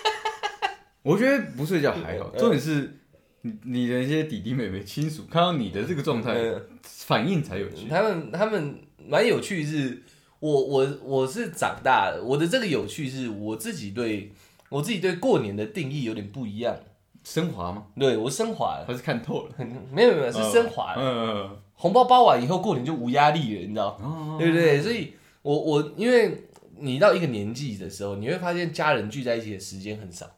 [1.04, 2.98] 我觉得不睡觉还好，嗯重点是
[3.42, 7.86] 你你的一些弟弟妹妹亲属看到你的这个状态，嗯反应才有趣。
[7.88, 10.02] 他们他们蛮有趣是，
[10.40, 14.32] 我我我是长大了，我的这个有趣是我自己对
[14.68, 16.76] 我自己对过年的定义有点不一样，
[17.24, 17.86] 升华吗？
[17.98, 19.52] 对我升华了，还是看透了？
[19.56, 24.80] 很没有没有是升华了，嗯，红包包完以后过年就无压力了，你知道，哦，对不对？
[24.80, 26.44] 所以我我因为
[26.78, 30.30] 你到一个年纪的时候，你会发现家人聚在一起的时间很少，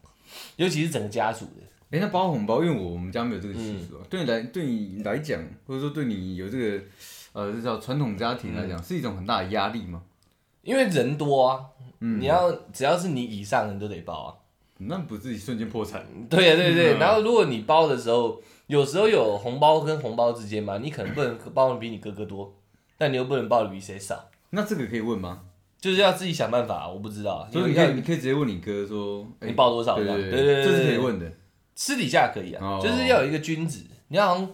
[0.56, 4.02] 尤其是整个家族的，哎，那包红包，因为我我们家没有这个习嗯俗啊。
[4.08, 6.84] 对你来对你来讲，或者说对你有这个
[7.38, 10.02] 呃，这叫传统家庭来嗯讲，是一种很大的压力吗？
[10.62, 11.60] 因为人多啊，
[12.00, 14.34] 嗯你要只要是你以上人都得包啊。
[14.78, 16.04] 那不自己瞬间破产？
[16.28, 22.52] 对呀、对对，嗯然后如果你包的时候，有时候有红包跟红包之间嘛，你可能不能包的比你哥哥多，
[22.96, 25.42] 但你又不能包的比谁少，那这个可以问吗？
[25.80, 26.88] 就是要自己想办法。
[26.88, 31.32] 我不知道，所以为你可以你可以直接问你哥说，哎你包多少对对对对这是可以，问的。
[31.76, 33.84] 私底下可以啊，哦就是要有一个君子。
[34.08, 34.50] 你好像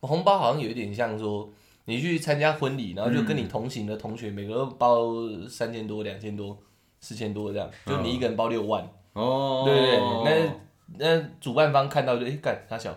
[0.00, 1.50] 红包好像有一点像说，
[1.86, 5.12] 你去参加婚礼，然后就跟你同行的同学每个都包
[5.48, 6.56] 三千多、两千多、
[7.00, 8.86] 四千多这样，就你一个人包六万。
[9.14, 9.90] 哦，对对
[10.24, 10.50] 对，
[10.98, 12.96] 那那主办方看到就哎干傻小，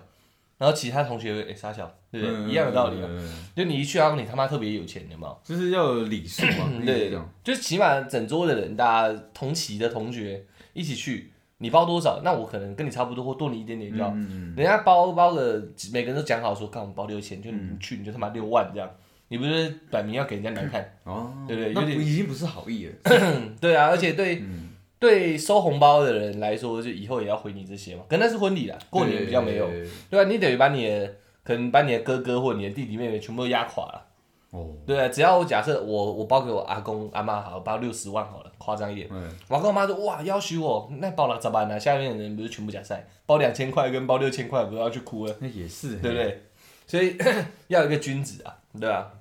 [0.58, 2.36] 然后其他同学会哎傻小，对不对？
[2.36, 3.08] 嗯一样的道理啊。
[3.56, 5.40] 就你一去，好像你他妈特别有钱，有没有？
[5.44, 14.12] 就是要有礼数嘛，对。，就起码整桌的人，大家同期的同学一起去，你包多少，那我可能跟你差不多，或多你一点点就好。
[14.16, 15.62] 嗯人家包包的，
[15.94, 18.90] 每个人都讲好说，看我们包六千，就嗯你去你就他妈六万这样，
[19.28, 20.82] 你不是摆明要给人家难看？
[21.04, 22.94] 哦，对对那有点已经不是好意了。
[23.62, 24.70] 对啊，而且对嗯
[25.00, 28.04] 对收红包的人来说，就以后也要回你这些嘛。
[28.10, 29.66] 可那是婚礼啦，过年比较没有。
[29.68, 29.82] 对。
[29.82, 34.06] 对对对啊，你等于把你的可能把你的哥哥或你的弟弟妹妹全部都压垮了。
[34.52, 39.08] 哦，对啊，只要我假设我我包给我阿公阿妈好，我包六十万好了，夸张一点。
[39.12, 41.80] 嗯，我阿公阿妈说哇要许我，那包了咋办呢？
[41.80, 46.18] 下面的人不是全部假赛，包两千块跟包六千块，不要去哭了，那也是，对不？
[46.18, 46.44] 对？
[46.88, 47.16] 所以
[47.68, 49.12] 要有一个君子啊，对啊。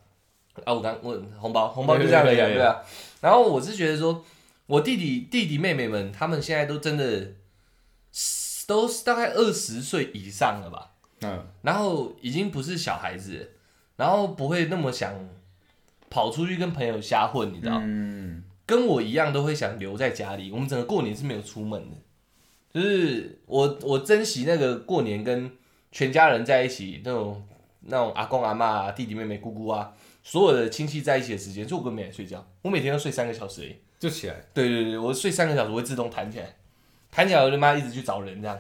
[0.65, 2.83] 啊，我刚问红包，红包就这样而已啊，对对对对啊。
[3.21, 4.25] 然后我是觉得说，
[4.67, 7.35] 我弟弟弟弟妹妹们，他们现在都真的
[8.67, 10.93] 都是大概二十岁以上了吧。
[11.21, 13.47] 嗯，然后已经不是小孩子了，
[13.99, 15.13] 然后不会那么想
[16.09, 17.79] 跑出去跟朋友瞎混，你知道？
[17.83, 20.51] 嗯，跟我一样都会想留在家里。
[20.51, 21.97] 我们整个过年是没有出门的，
[22.73, 25.51] 就是我我珍惜那个过年跟
[25.91, 27.43] 全家人在一起那种
[27.81, 33.77] 那种阿公阿妈、啊、弟弟妹妹、姑姑啊，所有的亲戚在一起的时间，所以我根本没睡觉，我每天都睡三个小时而已。
[33.99, 34.37] 就起来。
[34.55, 36.55] 对对对，我睡三个小时我会自动弹起来，
[37.11, 38.57] 弹起来我就妈一直去找人这样，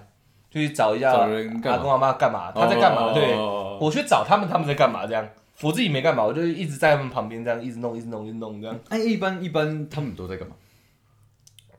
[0.58, 3.12] 就去找一下阿公阿妈干嘛，他在干嘛？
[3.12, 3.34] 对。
[3.34, 5.06] 哦我去找他们，他们在干嘛？
[5.06, 5.24] 这样，
[5.62, 8.76] 我自己没干嘛，我就一直在他们旁边这样，一直弄，一直弄，一直弄这样。
[8.88, 10.56] 哎，一般一般他们都在干嘛？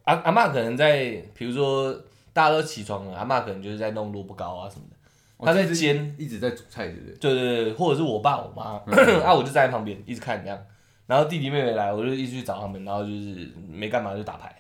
[0.06, 1.94] 阿阿妈可能在，比如说
[2.32, 7.15] 大家都起床了，阿妈可能就是在弄萝卜糕啊什么的，他在煎，一直在煮菜，对不对？
[7.15, 8.80] 对对对，或者是我爸我妈，
[9.26, 10.58] 啊我就站在旁边一直看这样，
[11.06, 14.56] 然后弟弟妹妹来，我就一直去找他们，然后就是没干嘛就打牌，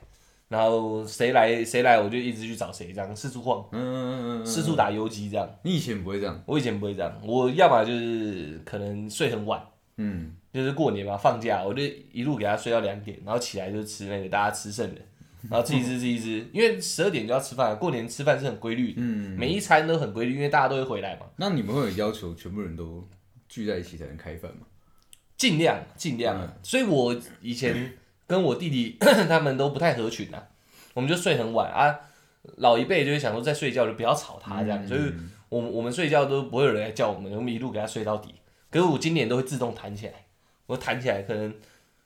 [0.49, 5.49] 然后谁来谁来我就一直去找谁这样四处晃，嗯嗯嗯嗯，四处打游击这样。
[5.63, 9.63] 你以前不会这样，我以前不会这样，我要么就是可能睡很晚。
[9.97, 15.01] 嗯，就是过年嘛，放假我就一路给他睡到两点，然后起来就吃那个大家吃剩的，
[15.51, 23.07] 然后自己吃自己吃，因为十二点就要吃饭了，过年吃饭是很规律的，嗯，每一餐都很规律，因为大家都会回来嘛，那你们会有要求全部人都
[23.47, 24.65] 聚在一起才能开饭吗？
[25.37, 26.41] 尽量尽量。
[26.41, 27.93] 嗯所以我以前
[28.29, 28.95] 跟我弟弟
[29.27, 30.47] 他们都不太合群啊，
[30.93, 31.99] 我们就睡很晚啊。
[32.57, 38.35] 老一辈就会想说在睡觉就不要吵他这样，所以嗯我们我们睡觉都不会有人来叫我们，我们一路给他睡到底。
[38.71, 40.13] 可是我今年都会自动弹起来，
[40.67, 41.53] 我弹起来可能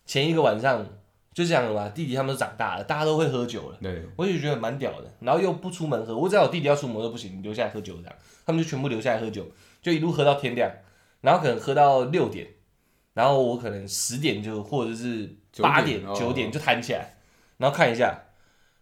[0.05, 0.86] 前一个晚上
[1.33, 3.77] 就这样了嘛，弟弟他们都长大了，大家都会喝酒了。
[3.81, 9.45] 对，我就觉得蛮屌的，然后又不出门喝，我只要我弟弟要出门都不行，留下来喝酒这样，他们就全部留下来喝酒，
[9.81, 10.71] 就一路喝到天亮，
[11.21, 12.47] 然后可能喝到六点，
[13.13, 16.13] 然后我可能十点就或者是八点哦。
[16.17, 17.15] 九点就弹起来，
[17.57, 18.17] 然后看一下，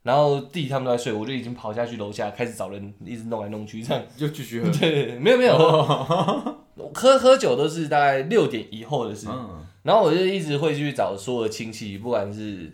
[0.03, 4.69] 然后弟弟他们都在睡，我就已经跑下去楼下开始找人一直弄来弄去这样， 就继续 喝。
[4.71, 5.57] 对，没有没有，
[6.93, 12.71] 喝喝酒都是大概六点以后的事，嗯，然后我就一直会去找所有的亲戚，不管是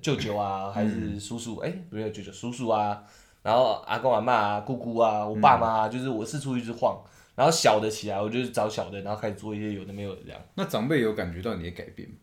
[0.00, 3.02] 舅舅啊，还是叔叔，哎、没有舅舅，叔叔啊，
[3.42, 7.00] 然后阿公阿妈啊、姑姑啊、我爸妈啊，就是我四处一直晃，
[7.34, 12.14] 然后小的起来，我就找小的，然后开始做一些有的没有的这样，那长辈有感觉到你的改变吗？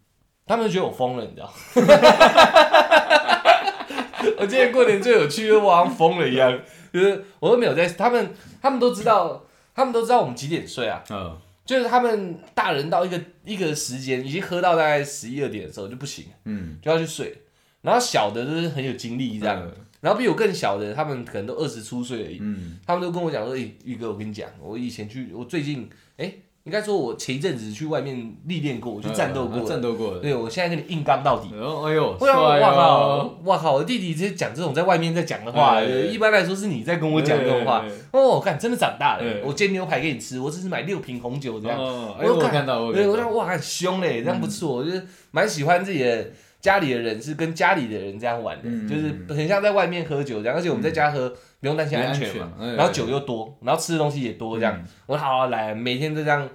[0.49, 1.53] 他们就觉得我疯了，你知道？
[4.39, 6.59] 我今年过年最有趣，就是我好像疯了一样，
[6.91, 17.43] 就是我都没有在，他们他们都知道，他们都知道我们几点睡啊，嗯，就是他们大人到一个一个时间，已经喝到大概十一二点的时候就不行，嗯，就要去睡。
[17.83, 19.71] 然后小的就是很有精力这样，嗯。
[20.01, 26.33] 然后比我更小的，他们可能都二十出岁而已，嗯，他们都跟我讲说：“诶、宇哥，我跟你讲，我以前去，我最近，哎、
[26.69, 30.19] 应该说我前一阵子去外面历练过，我去战斗过战斗过了。
[30.19, 33.73] 对我现在跟你硬刚到底。”然后，哎呦，我靠哦！，哇靠！
[33.73, 41.75] 我弟弟直接讲这种在外面在讲的话，对一般来说是你在跟我讲这种话哦，我看真的长大了对，我煎牛排给你吃，我只是买六瓶红酒这样。
[41.79, 46.27] 哦，哎，我看我看到，我对，看到我说哇，很凶嘞，这样不错，我就是蛮喜欢自己的
[46.61, 56.47] 家里的人是跟家里的人这样玩的，嗯就是很像在外面喝酒这样，而且我们在家喝不用担心安全嘛，然后酒又多，然后吃的东西也多这样，我说好好来，每天都这样，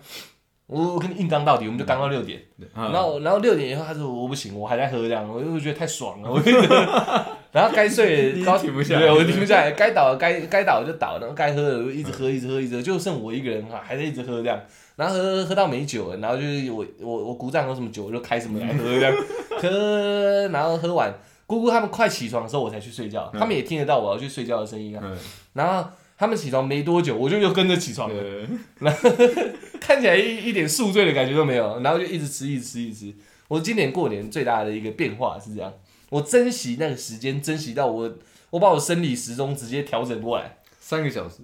[0.66, 2.40] 我我跟你硬刚到底，我们就刚到六点，
[2.74, 7.24] 嗯然后然后六点以后他说我不行，我还在喝这样，我就觉得太爽了，我就觉得。
[7.54, 14.58] 然后该睡你高停不下来对，我停不下来，该倒的该该倒的就倒，然后该喝的就一直喝一直喝一直喝，就剩我一个人哈，还在一直喝这样。
[14.96, 19.14] 然后喝喝到没酒了，然后就是我我我鼓掌有什么酒我就开什么来喝这样，
[19.62, 21.12] 喝然后喝完，
[21.46, 25.02] 姑姑他们快起床的时候我才去睡觉，嗯他们也听得到我要去睡觉的声音啊。
[25.04, 25.16] 嗯，
[25.52, 28.48] 然后他们起床没多久，我就又跟着起床了，对，
[29.80, 33.14] 看起来一一点宿醉的感觉都没有，然后就一直吃一直吃一直吃。
[33.48, 35.72] 我今年过年最大的一个变化是这样，
[36.10, 38.10] 我珍惜那个时间，珍惜到我
[38.50, 41.40] 我把我生理时钟直接调整过来，三个小时，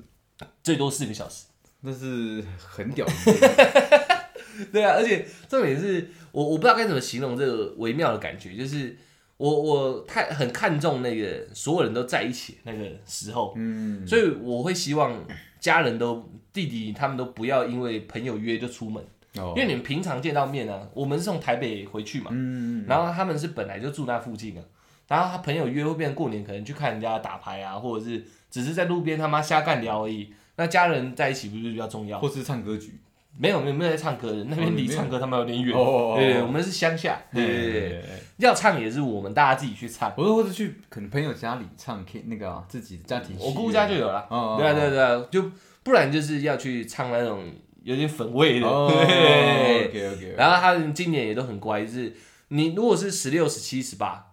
[0.63, 1.45] 最多四个小时。
[1.83, 3.13] 那是很屌的。
[4.71, 8.95] 对啊，而且重点是我我不知道该怎么形容这个微妙的感觉，就是
[9.41, 15.17] 我我太很看重那个所有人都在一起那个时候，嗯，所以我会希望
[15.59, 19.03] 家人都弟弟他们都不要因为朋友约就出门，
[19.39, 24.63] 哦因为你们平常见到面啊，我们是从台北回去嘛，嗯，然后他们是本来就住那附近啊，
[25.09, 30.35] 然后他朋友约会变成过年可能去看人家打牌啊，或者是只是在路边他妈瞎干聊而已。
[30.57, 32.21] 那家人在一起不是比较重要？
[32.21, 33.01] 或是唱歌局，
[33.41, 35.75] 没有没有没有在唱歌的，那边离唱歌他们有点远。
[35.75, 38.03] 哦对，我们是乡下，对对对对，
[38.37, 40.13] 要唱也是我们大家自己去唱。
[40.15, 45.51] 我说或者去可能朋友家里唱 K 那个啊自己的家庭，我姑姑家就有了，哦，对啊对啊对啊，就
[45.83, 47.51] 不然就是要去唱那种
[47.83, 48.67] 有点粉味的。
[48.69, 52.15] 哦对，，OK OK，然后他们今年也都很乖，就是
[52.49, 54.33] 你如果是十六、十七、十八，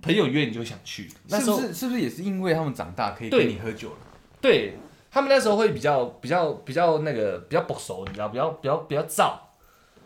[0.00, 1.10] 朋友约你就想去。
[1.28, 3.96] 那是时候不是是不是也是因为他们长大可以对跟你喝酒了？
[4.40, 4.74] 对
[5.10, 9.32] 他们那时候会比较比较比较那个比较不熟，你知道，比较比较比较燥，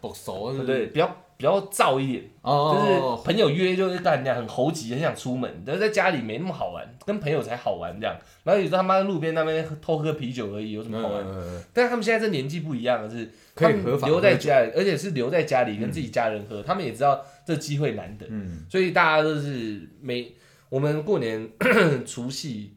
[0.00, 0.86] 不熟对不对？？
[0.86, 8.16] 比较比较燥一点，哦，就是朋友约就是干这样很猴急，很想出门，但是在家里没那么好玩，跟朋友才好玩这样。
[8.44, 11.22] 然后有时候他妈路边那边偷喝啤酒而已，有什么好玩？
[11.26, 20.32] 嗯但是他们现在这年纪不一样了是，可以他们合法留在家里，而且是留在家里跟自己家人喝，他们也知道这机会难得，嗯，所以大家都是每
[20.68, 21.50] 我们过年
[22.06, 22.72] 除夕、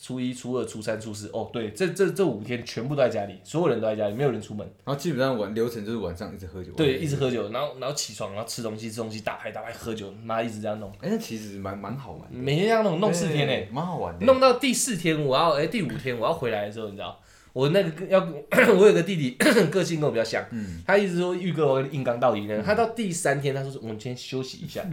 [0.00, 17.20] 初一、初二、初三、初四，哦，对，这这这五天全部都在家里，所有人都在家里，没有人出门，然后基本上晚流程就是晚上一直喝酒，对，一直喝酒，然后然后起床，然后吃东西，吃东西，打牌打牌，喝酒，妈一直这样弄，哎，那其实蛮蛮好玩的，每天这样弄弄四天呢、对蛮好玩的，弄到第四天，我要哎、第五天我要回来的时候，你知道，
[17.52, 18.20] 我那个要
[18.78, 24.84] 我有个弟弟，个性跟我比较像，嗯他一直说玉哥我硬刚到底呢，他到第三天他说我们先休息一下，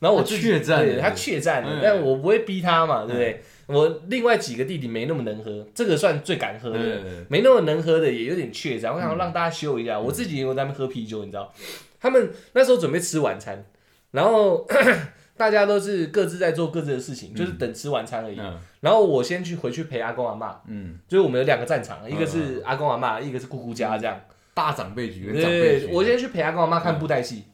[0.00, 3.42] 然后我自己他怯战对他怯战但我不会逼他嘛，对不对？
[3.68, 7.26] 我另外几个弟弟没那么能喝，这个算最敢喝的，嗯。
[7.28, 11.52] 没那么能喝的也有点怯战，我想让大家秀一下，我自己也有在那边喝啤酒，你知道，
[12.00, 13.64] 他们那时候准备吃晚餐，
[14.12, 14.66] 然后
[15.36, 18.38] 大家都是各自在做各自的事情，就是等吃晚餐而已。
[18.40, 18.58] 嗯。
[18.80, 24.20] 然后我先去回去陪阿公阿妈，嗯，就是我们有两个战场，一个是阿公阿妈，一个是姑姑家这样。
[24.54, 27.44] 大长辈局跟长辈局，，对我先去陪阿公阿妈看布袋戏，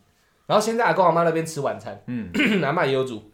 [0.47, 2.31] 然后先在阿公阿妈那边吃晚餐，嗯。
[2.65, 3.31] 阿妈也有煮，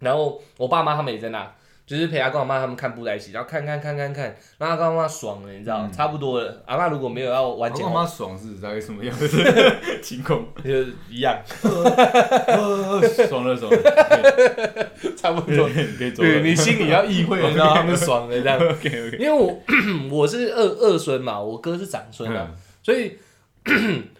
[0.00, 1.54] 然后我爸妈他们也在那，
[1.86, 4.24] 就是陪阿公阿妈他们看布袋戏，然后看看看看看，
[4.58, 6.62] 然后阿公阿妈爽了，你知道，嗯差不多了。
[6.66, 10.44] 阿妈如果没有要完剪我，妈爽是大概什么样的 情况？
[10.64, 10.70] 就
[11.08, 15.68] 一样， 呃爽了爽了，差不多。
[15.68, 16.28] 对，可以走了。
[16.28, 18.58] 对你心里要意会，让他们爽了这样。
[18.58, 19.56] OK OK，因为我
[20.10, 22.50] 我是二二孙嘛，我哥是长孙啊，
[22.82, 23.16] 所以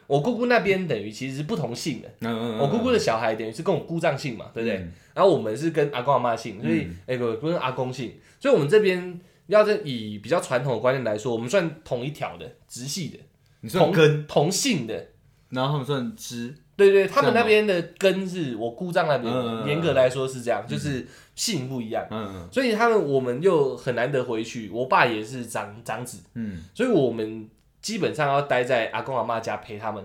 [0.06, 2.08] 我姑姑那边等于其实是不同姓的。
[2.20, 4.78] 嗯我姑姑的小孩等于是跟我姑丈姓嘛，对不对？
[4.78, 4.92] 嗯。
[5.14, 13.18] 然后我们是跟阿公阿妈姓，所以哎不不是阿公姓，所以我们这边要是以比较传统的观念来说，我们算同一条的直系的，
[13.60, 15.08] 你算同根，同姓的。
[15.48, 19.32] 然后他们算支，对对，他们那边的根是我姑丈那边
[19.68, 22.48] 严格来说是这样，就是姓不一样，嗯。
[22.50, 24.68] 所以他们我们又很难得回去。
[24.70, 26.58] 我爸也是长长子，嗯。
[26.74, 27.48] 所以我们
[27.80, 30.04] 基本上要待在阿公阿妈家陪他们。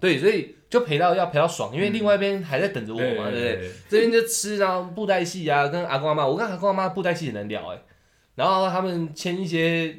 [0.00, 3.56] 对，所以就陪到要陪到爽，因为另外一边还在等着我嘛，对不对？
[3.56, 3.70] 对？
[3.88, 7.78] 这边就吃然后布袋戏啊，跟阿公阿妈，我跟阿公阿妈布袋戏也能聊哎、
[8.34, 9.96] 然后他们签一些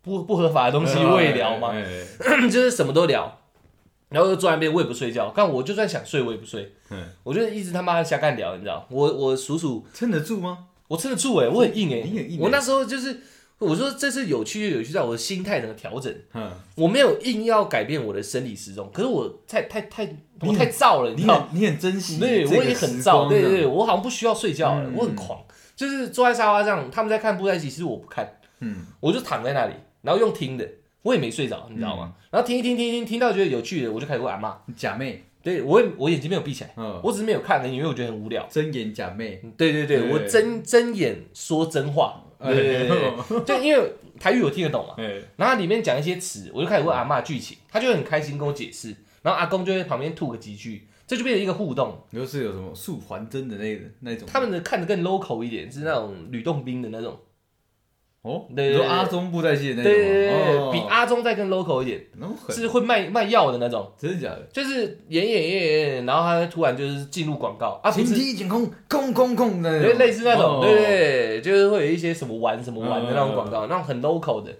[0.00, 1.74] 不不合法的东西，我也聊嘛，
[2.50, 3.40] 就是什么都聊，
[4.08, 7.06] 然后就坐在那边我也不睡觉，但我就算想睡我也不睡，嗯。
[7.22, 10.68] 我就一直他妈的瞎干聊，你知道，我我数数撑得住吗？
[10.88, 13.20] 我撑得住哎、我很硬哎、我那时候就是
[13.58, 20.06] 我说这次有趣就有趣在我的心态怎么调整，嗯，我没有硬要改变我的生理时钟，可是我太太太
[20.40, 21.24] 我太燥了，你。
[21.24, 24.92] 很你很珍惜，对，我也很燥，对对对，，我好像不需要睡觉了，嗯。
[24.96, 25.42] 我很狂，
[25.74, 28.30] 就是坐在沙发上，他们在看布袋戏，其实我不看，
[28.60, 30.68] 嗯，我就躺在那里，然后用听的，
[31.02, 32.12] 我也没睡着，你知道吗？
[32.30, 38.46] 然后听一听听一听，听到觉得有趣的，我就开始问阿妈，假妹，对我也我眼睛没有闭起来，嗯，我只是没有看而已，因为我觉得很无聊。
[38.50, 40.12] 睁眼假妹，对对对，对。
[40.12, 42.88] 我睁睁眼说真话，对对对
[43.28, 45.04] 对，就因为台语我听得懂嘛，哎，
[45.36, 51.98] 然后它里面讲一些词，我就开始问阿妈剧情，她就会很开心跟我解释，然后阿公就在旁边吐个几句，这就变成一个互动。
[52.10, 57.18] 你说是有什么树环针的那个那种，他们的看得更 local 一点，是那种吕洞宾的那种，
[58.26, 58.86] 哦，对对对。
[58.86, 60.70] 阿中布袋戏的那对种吗，对对对，哦。
[60.72, 62.04] 比阿中再更 local 一点，
[62.48, 64.42] 是会卖卖药的那种，真的假的？
[64.52, 67.80] 就是演演演演演，然后他突然就是进入广告。
[67.82, 69.70] 啊，不请是，提检控，空空空的。
[69.70, 70.60] 那对，种，类似那种，哦。
[70.62, 73.50] 对对对，就是会有一些什么玩什么玩的那种广嗯。
[73.50, 74.52] 告，那种很 local 的，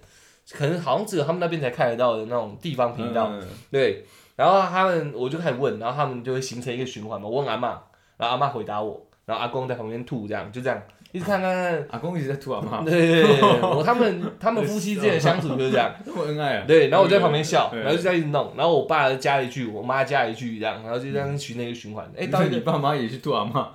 [0.53, 3.43] 可能好像只有他们那边才看得到的那种地方频道，嗯。
[3.73, 4.05] 对，
[4.37, 7.71] 然后他们我就开始问，然后他们就会形成一个循环嘛，我问阿妈，
[8.17, 10.81] 然后阿妈回答我，然后阿公在旁边吐，这样就这样
[11.13, 11.87] 一直看看看。
[11.91, 23.69] 阿公一直在吐阿妈， 对对对对，我他们 他们夫妻之间的相处就是这样，那么恩爱啊，对，然后我在旁边笑，然后就在一直弄，然后我爸加一句，我妈加一句，这样，然后就这样循那个循环，哎，到底你爸妈也去吐阿妈，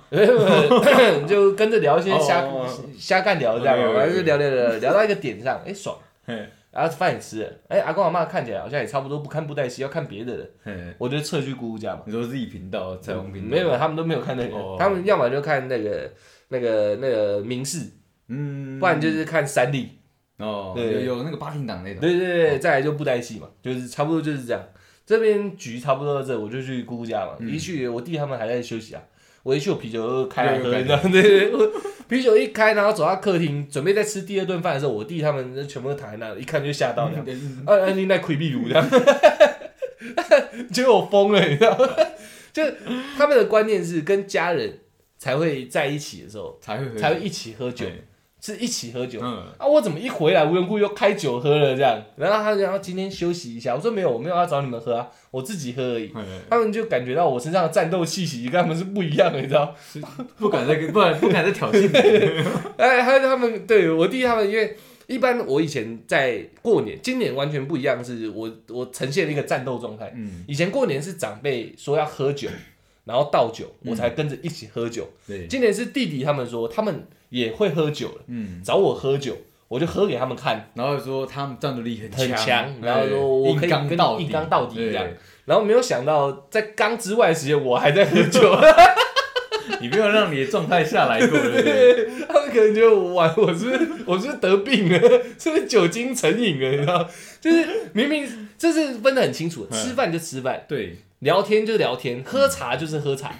[1.26, 2.66] 就跟着聊一些瞎哦
[2.98, 6.34] 瞎干聊这样然后就聊聊聊聊到一个点上，哎爽，嘿，
[6.70, 12.02] 然后饭也吃了，哎阿公阿妈看起来好像也差不多不看布袋戏，要看别的了，嘿，我就撤去姑姑家嘛。
[12.06, 16.10] 你说自己频道彩虹频道，没有，他们都没有看那个，哦他们要么就看那个
[16.52, 17.78] 那个那个明视，
[18.28, 19.88] 嗯，不然就是看三立。
[20.38, 24.62] 哦，对有有那个八点档那种，对对对，再来就布袋戏嘛，就是差不多就是这样。
[25.06, 27.36] 这边局差不多到这，我就去姑姑家嘛。
[27.40, 29.02] 嗯一去，我弟他们还在休息啊。
[29.42, 30.96] 我一去，我啤酒开来喝，你知道？
[31.02, 31.72] 对对对，我
[32.08, 37.24] 啤酒一开，然后走到客厅，准备在吃第二顿饭的时候，我弟他们全部都躺在那里，一看就吓到这样。
[37.26, 38.88] 嗯啊，安静在亏壁炉这样，
[40.72, 41.88] 结果我疯了，你知道吗？
[42.52, 42.62] 就
[43.16, 44.78] 他们的观念是跟家人
[45.22, 47.86] 才会在一起的时候，才会才会一起喝酒，
[48.40, 49.20] 是一起喝酒。
[49.22, 52.02] 嗯，啊，我怎么一回来无缘故又开酒喝了这样？
[52.16, 56.10] 然后他然后今天休息一下，我说没有，我没有要找你们喝啊，我自己喝而已。
[56.12, 56.20] 嘿
[56.50, 59.72] 他们就感觉到我身上的战斗气息跟他们是不一样的，你知道？
[60.38, 62.44] 不敢再跟，不然不敢再挑衅你，
[62.76, 70.12] 哎，还有他们对我弟他们，因为一般我以前在过年，今年完全不一样，是我我呈现了一个战斗状态。
[70.16, 72.48] 嗯，以前过年是长辈说要喝酒，
[73.04, 75.08] 然后倒酒，我才跟着一起喝酒。
[75.26, 79.36] 对，今年是弟弟他们说他们也会喝酒了，嗯，找我喝酒，
[79.68, 80.70] 我就喝给他们看。
[80.74, 85.06] 然后说他们战斗力很很强强，然后说我可以跟你硬刚到底一样。
[85.44, 88.56] 然后没有想到，在缸之外的时间，我还在喝酒。
[89.80, 92.08] 你没有让你的状态下来过，对不对？
[92.28, 93.66] 他们可能觉得我玩，我是
[94.06, 94.98] 我是得病了，
[95.38, 96.70] 是不是酒精成瘾了？
[96.70, 97.08] 你知道，
[97.40, 103.32] 就是明明这是分得很清楚吃饭就吃饭，对聊天就聊天，喝茶就是喝茶，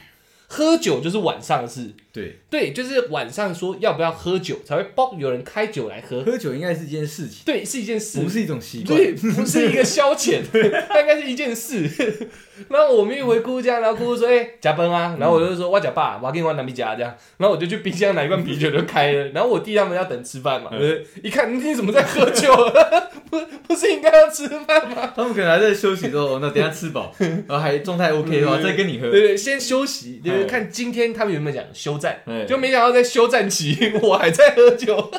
[0.47, 1.93] 喝酒就是晚上的事。
[2.13, 6.23] 对，对，就是晚上说要不要喝酒，才会包有人开酒来喝。
[6.23, 8.97] 喝酒应该是一件事情，对，是一件事，不是一种习惯。
[8.97, 10.41] 对，不是一个消遣，
[10.89, 11.89] 它应该是一件事。
[12.69, 19.29] 然后我们一回姑姑家，然后姑姑说：“哎、加班啊。”然后我就说：“我加爸，我要跟你玩南米夹这样。”然后我就去冰箱拿一罐啤酒就开了。
[19.29, 21.23] 然后我弟他们要等吃饭嘛，嗯对不对？
[21.23, 22.53] 一看你怎么在喝酒？
[23.31, 25.11] 不不是应该要吃饭吗？
[25.17, 29.29] 他们可能还在休息之后，那等下吃饱，然后还状态 OK 的话，再跟你喝对。
[29.29, 35.11] 对，先休息，对对就是看今天他们有没有讲休战，哎就没想到在休战期 我还在喝酒。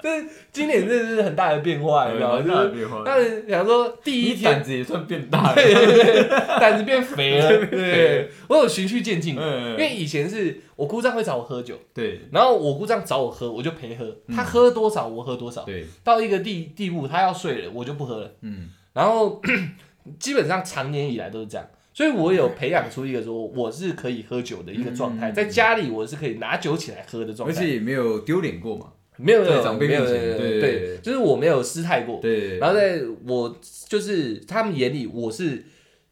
[0.00, 2.36] 但是今年真的是很大的变化，你知道吗？
[2.36, 3.02] 蛮就是大的变化。
[3.04, 6.28] 当然想说第一天胆子也算变大了，对对对，
[6.60, 19.42] 胆子变肥了，对，我有循序渐进，嗯因为以前是我姑丈会找我喝酒，对然后我姑丈找我喝，我就陪喝，他喝多少我喝多少，对，到一个地地步他要睡了，我就不喝了，嗯然后
[20.20, 21.66] 基本上常年以来都是这样。
[21.98, 25.34] 所以我有培养出一个说我是可以喝酒的一个状态，嗯。
[25.34, 28.92] 在家里我是可以拿酒起来喝的状态，而且也没有丢脸过嘛。
[29.16, 35.64] 没有没有在长辈没有面前对对，就是我没有失态过，对，然后在我就是他们眼里，我是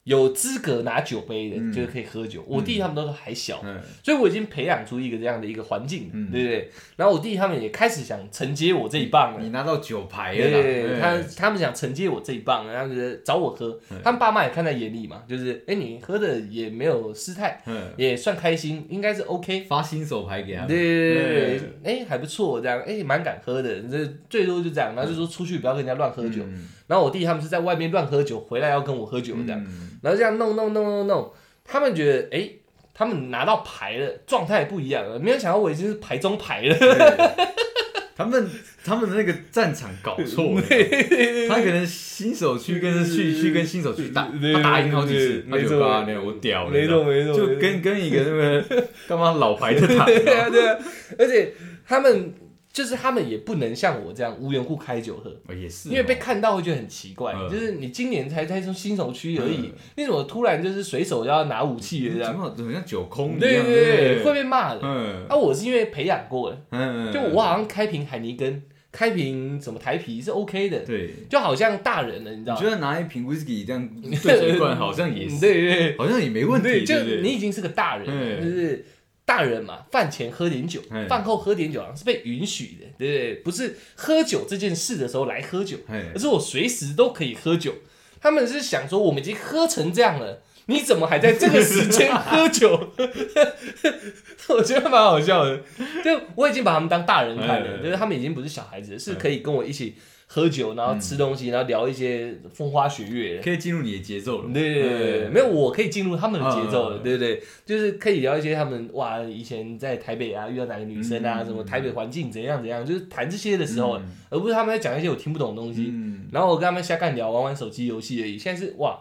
[0.06, 2.44] 有资格拿酒杯的，嗯就是可以喝酒。
[2.46, 6.70] 我弟他们都还小，嗯所以我已经培养出一个这样的一个环境，嗯对不对？
[6.94, 9.42] 然后我弟他们也开始想承接我这一棒了。
[9.42, 13.96] 你拿到酒牌了对他他们想承接我这一棒，然后就是找我喝嗯。
[14.04, 19.64] 他们爸妈也看在眼里嘛，就是哎，你喝的也没有失态，嗯，也算开心，应该是 OK。
[19.68, 20.84] 发新手牌给他对们。
[20.86, 26.44] 对对对，哎还不错，这样哎蛮敢喝的，这最多就这样，然后就说出去不要跟人家乱喝酒。
[26.86, 29.98] 嗯然后我弟他们是在外面乱喝酒，回来要跟我喝酒这样，嗯。
[30.02, 31.32] 然后这样弄弄弄弄弄，
[31.64, 32.48] 他们觉得哎，
[32.94, 36.76] 他们拿到牌了，状态不一样了，没有想到我已经是牌中牌了，
[38.16, 38.48] 他们
[38.84, 40.62] 他们的那个战场搞错了，
[41.50, 45.70] 他可能新手区跟去去跟新手区打，他打赢好几次，他没错。
[45.70, 50.78] 就刚刚那样我屌了，没错没错，就跟跟一个那个 干嘛老牌的打，对啊对啊，
[51.18, 51.52] 而且
[51.84, 52.32] 他们
[52.76, 55.30] 就是他们也不能像我这样无缘故开酒喝。
[55.48, 57.48] 哦也是哦，因为被看到会觉得很奇怪，嗯。
[57.48, 62.32] 就是你今年才才从新手区而已嗯，你怎么突然就是随手要拿武器了这样？
[62.32, 64.80] 怎么怎么像酒空一样，对对对对，会被骂的。
[64.82, 65.26] 嗯。
[65.26, 68.62] 啊，我是因为培养过的，嗯，就我好像开瓶海尼根，
[68.92, 72.60] 开瓶什么台啤是 OK 的，对，就好像大人了，你知道吗？
[72.60, 75.96] 你觉得拿一瓶 whisky 这样对着一罐，好像也嗯是， 对对对。
[75.96, 78.44] 好像也没问对，题，就你已经是个大人了，嗯。
[78.44, 78.84] 就是
[79.26, 83.34] 大人嘛，饭前喝点酒嗯，饭后喝点酒，好像是被允许的，对不对？
[83.42, 87.74] 不是喝酒这件事的时候来喝酒，哎而是我随时都可以喝酒。
[88.20, 92.70] 他们是想说，我们已经喝成这样了，你怎么还在这个时间喝酒？
[94.48, 95.60] 我觉得蛮好笑的，
[96.04, 99.96] 就我已经把他们当大人看了，嗯就是他们已经不是小孩子，是可以跟我一起
[100.36, 103.40] 喝酒，然后吃东西，然后聊一些风花雪月。
[103.42, 107.42] 可以进入你的节奏了，对对对没有，我可以进入他们的节奏了，嗯对不对？
[107.64, 114.02] 就是可以聊一些他们哇，以前在台北啊遇到哪个女生啊，嗯什么台北环境怎样怎样，就是谈这些的时候，嗯。
[114.28, 118.36] 而不是他们在讲一些我听不懂的东西，嗯，然后我跟他们瞎干聊，玩玩手机游戏而已。
[118.36, 118.98] 现在是哇，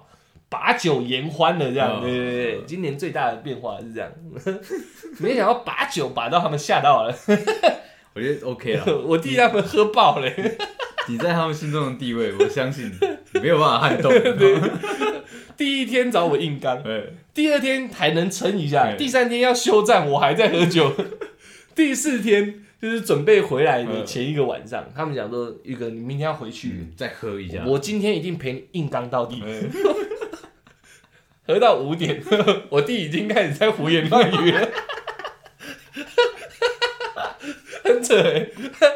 [0.48, 4.10] 把酒言欢了这样，嗯对对对，今年最大的变化是这样，
[5.20, 7.14] 没想到把酒把到他们吓到了，
[8.16, 8.97] 我觉得 OK 了。
[9.05, 10.32] 我弟他们喝爆了，
[11.07, 12.91] 你在他们心中的地位，我相信
[13.34, 14.11] 你没有办法撼动。
[15.57, 16.82] 第一天找我硬刚，
[17.34, 20.91] 第二天还能撑一下，嗯第三天要休战，我还在喝酒，
[21.76, 22.61] 第四天。
[22.82, 27.63] 就是准备回来的前一个晚上，他们讲说，玉哥你明天要回去，嗯，再喝一下。
[27.66, 29.72] 我今天一定陪你硬刚到底，嗯
[31.47, 32.22] 喝到五点，
[32.70, 34.70] 我弟已经开始在胡言乱语了，
[38.24, 38.95] 很扯欸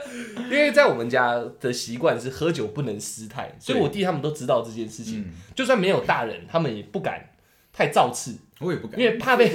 [0.49, 7.29] 因为在我们家的习惯是喝酒不能失态，所以我弟他们都知道这件事情，嗯，就算没有大人，他们也不敢
[7.71, 9.05] 太造次，我也不敢因。
[9.05, 9.47] 为怕被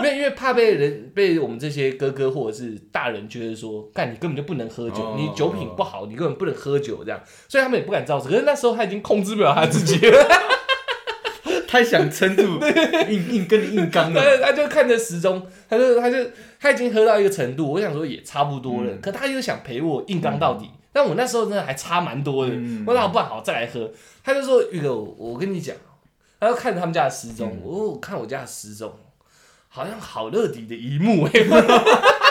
[0.00, 8.30] 没有，因为怕被 人被我们这些哥哥或者是大人觉得说，干你根本就不能喝酒，哦你酒品不好，你根本不能喝酒这样，所以他们也不敢造次。
[8.30, 10.28] 可是那时候他已经控制不了他自己了。
[11.70, 12.58] 太想撑住，
[13.08, 14.20] 硬硬跟你硬刚了。
[14.20, 16.16] 他他就看着时钟，他就他就
[16.58, 20.68] 他已经喝到一个程度，我想说也差不多了，嗯可他又想陪我硬刚到底。
[20.92, 23.88] 但我那时候真的还差蛮多的，嗯我说好不然好再来喝。
[24.24, 25.76] 他就说玉哥，我我跟你讲，
[26.40, 28.92] 他就看着他们家的时钟，嗯我、我看我家的时钟，
[29.68, 31.30] 好像好乐迪的一幕哎、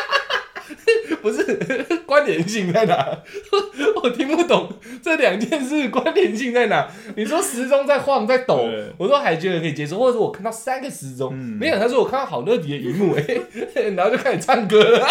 [1.22, 1.44] 不是
[2.06, 3.20] 关联性在哪？
[4.04, 6.88] 我听不懂这两件事关联性在哪？
[7.16, 13.26] 你说时钟在晃在抖，我都还觉得可以接受，或者说我看到三个时钟，嗯没想到他说我看到好乐迪的一幕哎、
[13.96, 15.06] 然后就开始唱歌了，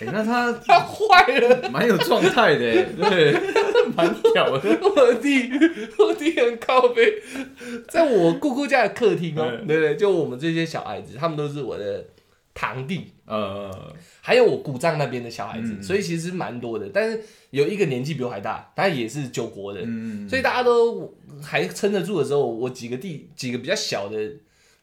[0.00, 1.68] 哎，那他他坏了。
[1.70, 3.32] 蛮有状态的，对，
[3.96, 4.78] 蛮屌的。
[4.80, 5.50] 我弟，
[5.98, 7.20] 我弟很靠背，
[7.88, 9.96] 在我姑姑家的客厅哦、嗯对不对？
[9.96, 12.04] 就我们这些小孩子，他们都是我的
[12.60, 16.90] 堂弟，呃，还有我姑丈那边的小孩子，嗯所以其实蛮多的。
[16.92, 24.18] 但是有一个年纪比我还大，他也是九国的，嗯，所以大家都还撑得住的时候，我几个弟几个比较小的，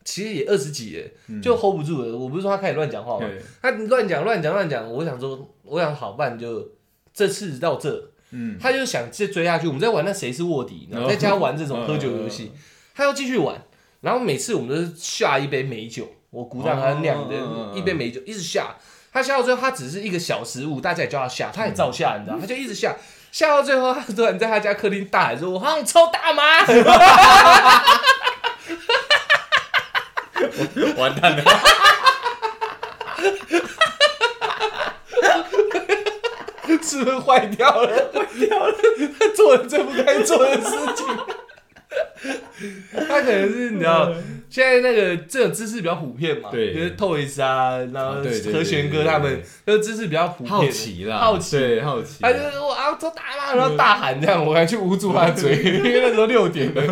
[0.05, 2.17] 其实也二十几了，就 hold 不住了。
[2.17, 3.27] 我不是说他开始乱讲话吗？
[3.27, 6.65] 对，他乱讲乱讲乱讲，我想说，我想好办就
[7.13, 9.67] 这次到这，嗯，他就想再追下去。
[9.67, 12.53] 我们在玩那谁是卧底，然后在家玩这种 喝酒游戏，
[12.93, 13.61] 他要继续玩。
[13.99, 17.35] 然后每次我们都是下一杯美酒，我鼓掌他两的、
[17.73, 18.75] 一杯美酒，一直下。
[19.13, 22.93] 他下到最后，他只是一个小食物，大家也叫他下，他也照下，你知道，他就一直下，
[23.31, 26.59] 下到最后，他突然在他家客厅大喊说：“我好想抽大麻！
[30.97, 31.43] ”完蛋了，
[36.83, 38.11] 是不是坏掉了？
[38.13, 38.75] 坏掉了，
[39.17, 41.07] 他做了最不该做的事情。
[43.07, 44.11] 他可能是你知道，
[44.49, 51.57] 现在那个这种知识比较普遍嘛，对就是 Toys 啊，然后啊对对对和弦哥他们，都知识比较普遍，好奇啦，好奇。
[51.57, 56.83] 对，好奇，他就是我啊，抽大麻，然后大喊这样，我还去捂住他的嘴，因为那时候六点了，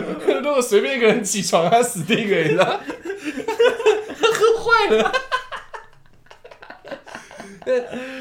[0.43, 2.79] 如果随便一个人起床，他死定了，你知道？
[4.21, 5.11] 喝坏了。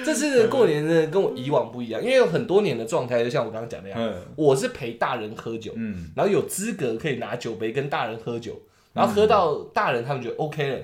[0.04, 8.62] 这次的过年呢，跟我以往不一样，因为有很多年的状态，就像我刚刚讲那样，嗯我是陪大人喝酒，嗯，然后有资格可以拿酒杯跟大人喝酒，
[8.92, 10.78] 然后喝到大人他们觉得 OK 了，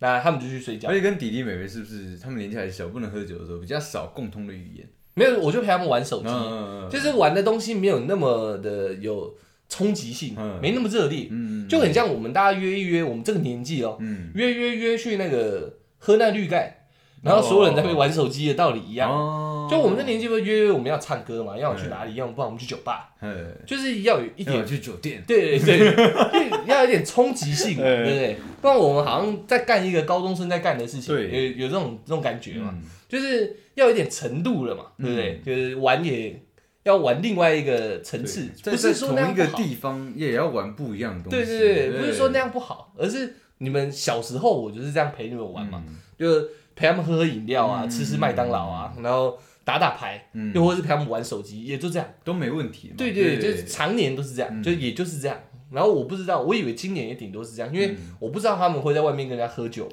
[0.00, 0.88] 那他们就去睡觉。
[0.88, 0.94] 而。
[0.94, 4.88] 且跟弟弟妹妹是不是他们年纪还小，不能喝酒的时候比较少共通的语言？
[5.14, 9.34] 没有，我就陪他们玩手机，嗯就是玩的东西没有那么的有
[9.68, 10.58] 冲击性，嗯。
[10.60, 14.30] 没那么热烈，嗯就很像我们大家约一约，我们这个年纪哦，嗯。
[14.34, 16.86] 约约约去那个喝那绿盖，
[17.22, 19.10] 然后所有人在那边玩手机的道理一样。
[19.10, 28.36] 哦就我们这年纪不是约约我们要唱歌嘛，要去哪里，要不然我们去酒吧，嗯，就是要有一点去酒店，对对对，要有点冲击性对不对？
[28.60, 35.40] 不然我们好像在干一个高中生在干的事情，有有这种这种感觉嘛，嗯就是要有点程度了嘛，对不对？
[35.44, 36.42] 就是玩也
[36.82, 39.46] 要玩另外一个层次，对不是说同一个。
[39.56, 41.46] 地方也要玩不一样的东西。
[41.46, 52.08] 对对对，不是说那样不好，而是你们小时候我就是这样陪你们玩嘛，嗯就是陪他们喝喝饮料啊，嗯吃吃麦当劳啊，然后打打牌，嗯又或者是陪他们玩手机，也就这样。
[52.22, 52.94] 都没问题嘛。
[52.96, 55.36] 对对，就是常年都是这样，嗯就也就是这样。
[55.72, 59.88] 然后我不知道，我以为今年也顶多是这样，因为我不知道他们会在外面跟人家喝酒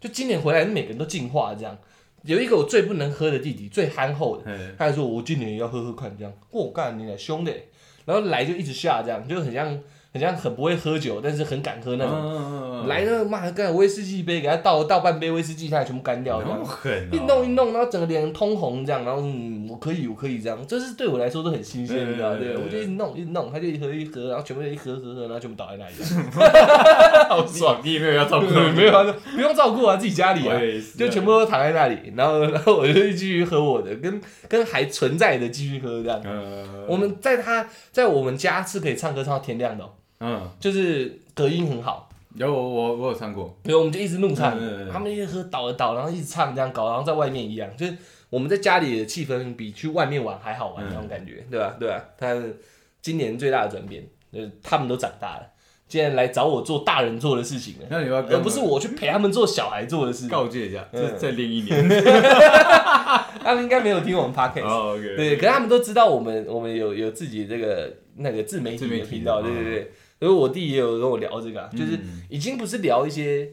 [0.00, 1.76] 就今年回来，每个人都进化这样。
[2.22, 6.32] 有一个我最不能喝的弟弟，最憨厚的，嗯他还说我今年也要喝喝看这样。
[6.50, 7.68] 我干你俩凶的欸，
[8.06, 9.78] 然后来就一直下这样，就很像
[10.12, 12.12] 很像很不会喝酒，但是很敢喝那种。
[12.12, 22.36] 种来了，妈干威士忌杯，给他倒倒半杯威士忌，他也全部干掉，这么狠哦，一弄一弄，然后整个脸通红这样，然后嗯，我可以，我可以这样，这是对我来说都很新鲜，嗯你知道？
[22.36, 25.94] 对，我就一直弄一直弄，他就一喝一喝，然后全部人一喝喝喝，然后全部倒在那里，
[27.28, 27.80] 好爽。
[27.84, 30.58] 你也没有要照顾对，没有啊，不用照顾啊，自己家里啊
[30.96, 36.20] 就全部都躺在那里，然后然后我就继续喝我的，跟跟还存在的继续喝这样。
[36.24, 39.90] 呃，我们在他在我们家是可以唱歌唱到天亮的哦，
[40.20, 42.08] 嗯，就是隔音很好。
[42.34, 44.56] 有我我我有唱过，对我们就一直怒唱，
[44.92, 47.96] 他们一直喝倒了倒，然后一直唱这样搞，然后在外面一样，就是
[48.30, 51.74] 我们在家里的气氛比去外面玩还好玩嗯那种感觉，对吧？
[51.80, 52.04] 对吧？
[52.16, 52.36] 他
[53.02, 55.46] 今年最大的转变，就是他们都长大了，
[55.88, 60.28] 竟然来找我做大人做的事情了，那你要跟而不是我去陪他们做小孩做的事。
[60.28, 61.88] 告诫一下，嗯再再练一年。
[63.42, 69.92] 他们应该没有听我们 podcast，、对，可是他们都知道我们我们有有自己这个那个自媒体自媒体的频道，对对对。
[70.18, 73.52] 所以我弟也有跟我聊这个、啊，就是嗯已经不是聊一些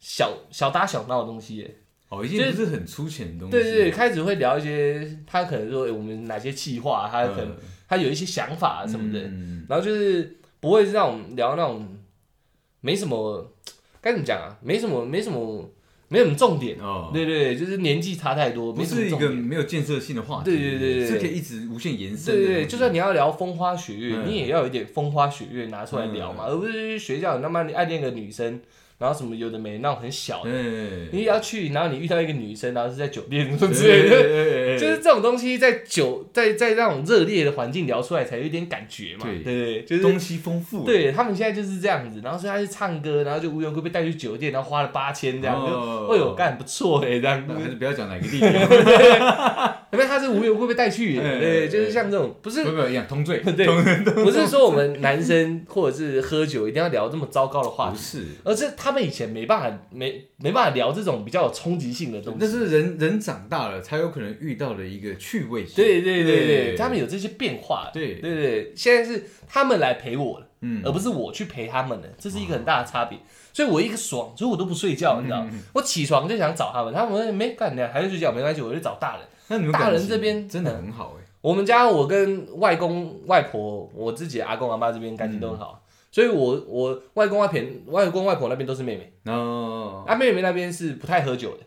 [0.00, 1.70] 小小打小闹的东西了。
[2.10, 3.52] 哦，已经不是很粗浅的东西。
[3.52, 7.56] 对对对，开始会聊一些他可能说诶我们哪些计划，他可能、嗯
[7.86, 11.86] 他有一些想法什么的，嗯然后就是不会是那种聊那种
[12.80, 13.52] 没什么
[14.00, 15.70] 该怎么讲啊，没什么没什么
[16.14, 19.28] 没有什么重点，哦，对对对，就是年纪差太多，不是一个。
[19.30, 21.06] 没有建设性的话题，对对对对。
[21.08, 22.32] 是可以一直无限延伸的。
[22.32, 24.28] 对对对，就算你要聊风花雪月，嗯。
[24.28, 28.60] 你也要有一点风花雪月拿出来聊嘛，而不是去学校你他妈你爱恋个女生，
[28.98, 48.50] 然后什么有的没那种很小的，对，你也要去，然后你遇到一个女生，然后是在酒店什么之类的，就是这种东西在酒在在那种热烈的环境聊出来才有一点感觉嘛，对对对，就是东西丰富，对他们现在就是这样子，然后所以他去唱歌，然后就无缘无故被带去酒店，然后花了八千这样，就哦哎呦干不错哎这样，那还是不要讲哪个地方，
[49.92, 53.66] 因为他是无缘无故被带去，哎对，就是像这种不是不不一样，通罪， 对，
[54.22, 62.38] 不是说我们男生或者是喝酒一定要聊这么糟糕的话题，不是，而是他们以前没办法没没办法聊这种比较有冲击性的东西。
[62.38, 66.76] 那是人人长大了才有可能遇到的一个趣味性，对对对对，对。
[66.76, 67.88] 他们有这些变化。
[67.94, 68.16] 对。
[68.16, 70.82] 对对，现在是他们来陪我了，嗯。
[70.84, 73.18] 而不是我去陪他们了，这是一个很大的差别。
[73.54, 75.60] 所以我一个爽，所以我都不睡觉，你知道，嗯。
[75.72, 78.30] 我起床就想找他们，他们没干的，还是睡觉？
[78.30, 79.26] 没关系，我就找大人。
[79.48, 85.83] 那你们大人这边真的很好哎，我们家我跟外公外婆，我自己的阿公阿妈这边感情都很好，
[86.14, 91.64] 所以我我外公外婆外公外婆那边都是妹妹，哦，啊妹妹那边是不太喝酒的，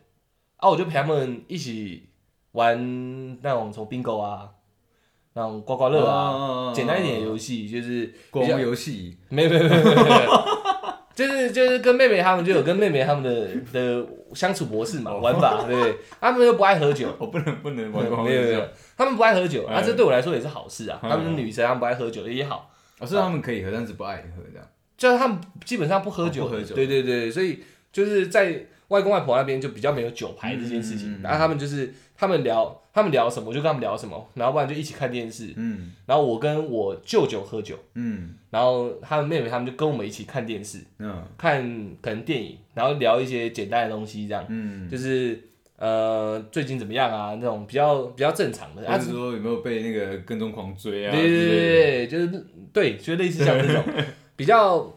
[0.55, 2.07] 啊我就陪他们一起
[2.53, 4.47] 玩那种从 bingo 啊，
[5.33, 9.91] 那种刮刮乐啊，啊简单一点的游戏，就是光游戏，没有没有没有没。
[9.91, 10.43] 有，
[11.13, 15.75] 就是就是跟妹妹他们就有跟妹妹他们的的相处模式嘛，玩法，对。
[15.75, 15.97] 不对？
[16.21, 19.83] 他们又不爱喝酒，我不能不能玩光没有没有，他们不爱喝酒，啊，哎。
[19.83, 20.97] 这对我来说也是好事啊。
[21.03, 24.67] 嗯他们是女生，他们不爱喝酒也好，哦，所以他们可以喝，但是不爱喝这样。
[24.97, 26.75] 就是他们基本上不喝酒，哦不喝酒。
[26.75, 27.59] 对对对，所以
[27.91, 35.93] 就是在外公外婆那边就比较没有酒牌这件事情，嗯然后他们就是他们聊他们聊什么，我就跟他们聊什么，然后不然就一起看电视，嗯。
[36.05, 38.33] 然后我跟我舅舅喝酒，嗯。
[38.49, 41.23] 然后他们妹妹他们就跟我们一起看电视，嗯。
[41.37, 41.61] 看
[42.01, 44.43] 可能电影，然后聊一些简单的东西，这样。
[44.47, 45.39] 嗯，就是
[45.77, 51.11] 呃最近怎么样啊那种比较比较正常的，啊或者说有没有被那个跟踪狂追啊？
[51.11, 53.83] 对对对就是对，就类似像这种
[54.35, 54.91] 比较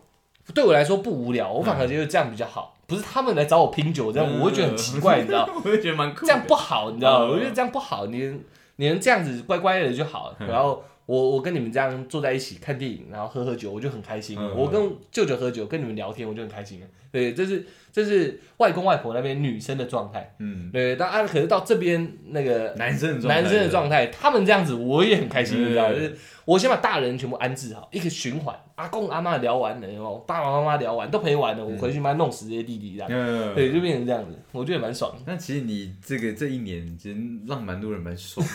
[0.55, 2.77] 对我来说不无聊，我反而觉得这样比较好。
[2.87, 5.49] 不是他们来找我拼酒，这样嗯我会觉得很奇怪，你知道？
[5.65, 6.27] 我就觉得蛮酷。
[6.27, 7.27] 这样不好，你知道？
[7.27, 8.41] 嗯我觉得这样不好，你
[8.77, 10.35] 你能这样子乖乖的就好。
[10.41, 14.39] 嗯然后我我跟你们这样坐在一起看电影，然后喝喝酒，我就很开心。
[14.39, 14.81] 嗯我跟
[15.11, 16.81] 舅舅喝酒，跟你们聊天，我就很开心。
[17.11, 20.33] 对，这是这是外公外婆那边女生的状态。
[20.39, 25.93] 嗯，对，但啊，可是到这边那个男生的状态男生的状态，他们这样子我也很开心，嗯你知道？
[25.93, 35.19] 就是我先把大人全部安置好，一个循环，阿公阿妈聊完了，然后爸爸妈妈聊完都陪完了，我回去妈弄死这些弟弟，这样，嗯，对，就变成这样子，我觉得蛮爽的。
[35.27, 38.45] 那其实你这个这一年，其实让蛮多人蛮爽，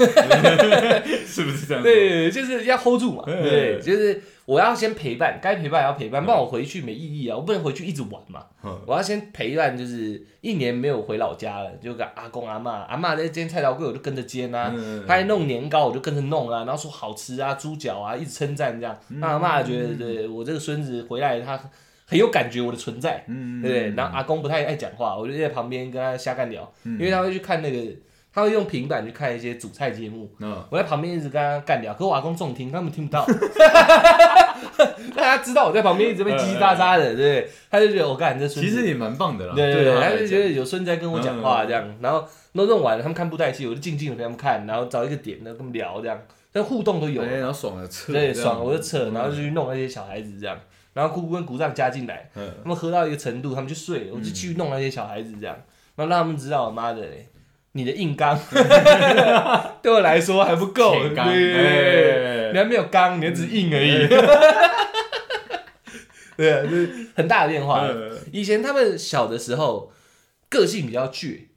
[1.26, 3.44] 是不是这样？，对，就是要 hold 住嘛，嗯。
[3.44, 8.80] 对，就是我要先陪伴，该陪伴也要陪伴，不然我回去没意义啊，我不能回去一直玩嘛，嗯。
[8.88, 15.04] 我要先陪伴，就是一年没有回老家了，就跟阿公阿妈，阿妈在煎菜刀柜我就跟着煎啊，嗯。
[15.08, 21.60] 他在弄年糕，我就跟着弄啊，然后说好吃啊，猪脚啊，一直称赞这样，那阿妈觉得对我这个孙子回来他
[22.08, 23.90] 很有感觉我的存在，嗯对不对？
[23.96, 27.92] 然后阿公不太爱讲话，我就在旁边跟他瞎干聊，嗯因为他会去看那个，
[28.34, 33.26] 他会用平板去看一些主菜节目，嗯我在旁边一直跟他干聊，可我阿公重听，他们听不到
[35.16, 37.50] 但他知道我在旁边一直被叽叽喳喳的，对不对？
[37.72, 39.54] 他就觉得我干这孙子其实也蛮棒的啦。
[39.56, 46.20] 对对对，他来讲他就觉得有孙子在跟我讲话这样，然后弄弄完了，他们看布袋戏，我就静静的陪他们看，然后找一个点，然后跟他们聊这样，
[46.56, 50.58] 但互动都有，哎然后爽了，撤对，爽我就撤，然后就去弄那些小孩子这样，
[50.94, 55.54] 然后姑姑跟姑丈加进来，嗯他们喝到一个程度，他们就睡了，我就继续弄那些小孩子这样，
[55.98, 57.28] 然后让他们知道，妈的嘞。
[57.74, 58.40] 你的硬刚
[59.84, 64.08] 对我来说还不够，铁刚对对对对哎你还没有刚，你还只是硬而已。
[66.38, 67.86] 对啊，就是很大的变化。
[67.86, 69.92] 嗯以前他们小的时候
[70.48, 71.48] 个性比较倔，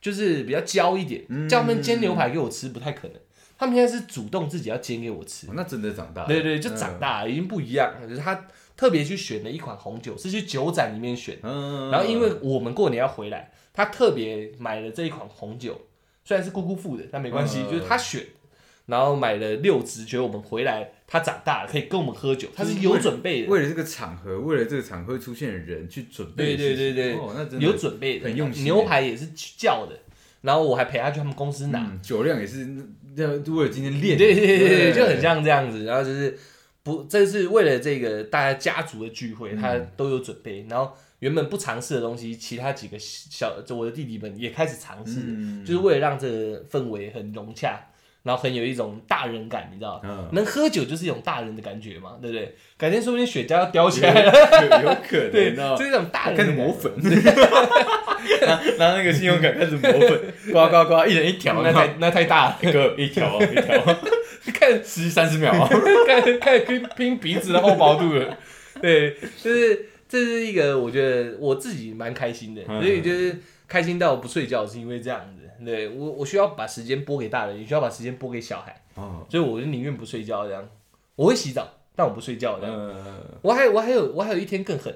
[0.00, 3.16] 就是比较娇一点，嗯叫他们煎牛排给我吃不太可能。
[3.62, 8.08] 他们现在是主动自己要煎给我吃，那真的长大了，对对，就长大了，已经不一样了。
[8.08, 15.80] 就是他特别去选了一款红酒，是去酒展里面选，嗯，然后因为我们过年要回来，他特别买了这一款红酒，
[16.24, 18.26] 虽然是姑姑付的，但没关系，嗯就是他选，
[18.86, 29.96] 然后买了六支，觉得我们回来他长大了可以跟我们喝酒，他是有准备的，为了这个场合，为了这个场合会出现的人去准备对的事情，对对对哦，那真的有准备的，很用心牛排也是叫的，
[30.40, 32.66] 然后我还陪他去他们公司拿，嗯酒量也是
[33.16, 35.84] 要为了今天练，对对对对，就很像这样子。
[35.84, 36.38] 然后就是
[36.82, 40.66] 不，这是为了这个大家家族的聚会，他都有准备。
[40.68, 47.80] 然后原本不尝试的东西，其他几个小就我的弟弟们也开始尝试，嗯就是为了让这个氛围很融洽，
[48.22, 50.00] 然后很有一种大人感，你知道？
[50.04, 52.54] 嗯，能喝酒就是一种大人的感觉嘛，对不对？
[52.78, 55.18] 改天说不定雪茄要叼起来了，有有可，
[55.56, 55.84] 能哦这。
[55.84, 56.92] 是一种大人开始磨粉，
[58.46, 60.20] 拿拿那个信用卡开始磨粉，
[60.52, 63.98] 刮刮刮，一人一条，那太那太大了，哥一条一条，
[64.54, 65.52] 看吃三十秒，
[66.06, 68.38] 看看拼拼鼻子的厚薄度了。
[68.80, 75.41] 对，就是这是一个我觉得我自己蛮开心的，嗯所以就是开心到不睡觉，是因为这样子。
[75.64, 80.68] 对我我需要把时间拨给大人，也需要把时间拨给小孩，哦，所以我就宁愿不睡觉这样。
[81.14, 82.74] 我会洗澡，但我不睡觉这样。
[82.74, 82.94] 呃，
[83.42, 84.94] 我还我还有我还有一天更狠，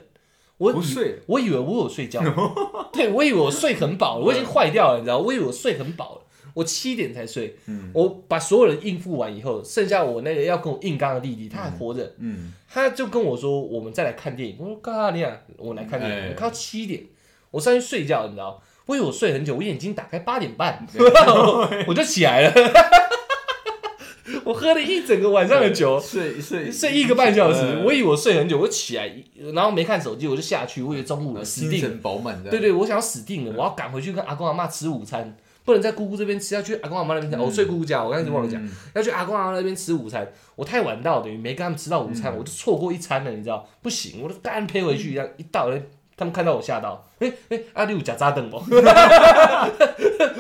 [0.58, 2.22] 我以不睡，我以为我有睡觉，
[2.92, 6.22] 对我以为我睡很饱了，我已经坏掉了，你知道，我以为我睡很饱了，
[6.54, 7.90] 我七点才睡，嗯。
[7.92, 14.56] 我把所有人应付完以后，剩下我那个要跟我硬刚的弟弟，他还活着，嗯，他就跟我说，我们再来看电影。
[14.58, 15.38] 我说干啥你啊？
[15.58, 16.28] 我来看电影，哎。
[16.30, 17.04] 我看到七点，
[17.50, 20.86] 我上去睡觉，你知道，我以为我睡很久，我眼睛打开八点半，
[21.86, 22.52] 我就起来了。
[24.44, 29.12] 我喝了一整个晚上的酒，睡睡睡一个半小时，嗯我以为我睡很久，我起来，
[29.52, 31.76] 然后没看手机，我就下去，我以为中午了，死定了。
[31.76, 40.26] 精神饱满的，对对，我想要死定了，我要赶回去跟阿公阿妈吃午餐，不能在姑姑这边吃，要去阿公阿妈那边我睡姑姑家，我刚才忘了讲，嗯，要去阿公阿妈那边吃午餐。
[40.54, 43.68] 我太晚到，等于没跟他们吃到午餐，我就错过一餐了，你知道？
[43.82, 45.70] 不行，我就当然陪回去，一样一到，
[46.16, 48.58] 他们看到我吓到，哎、哎、阿六假扎灯不？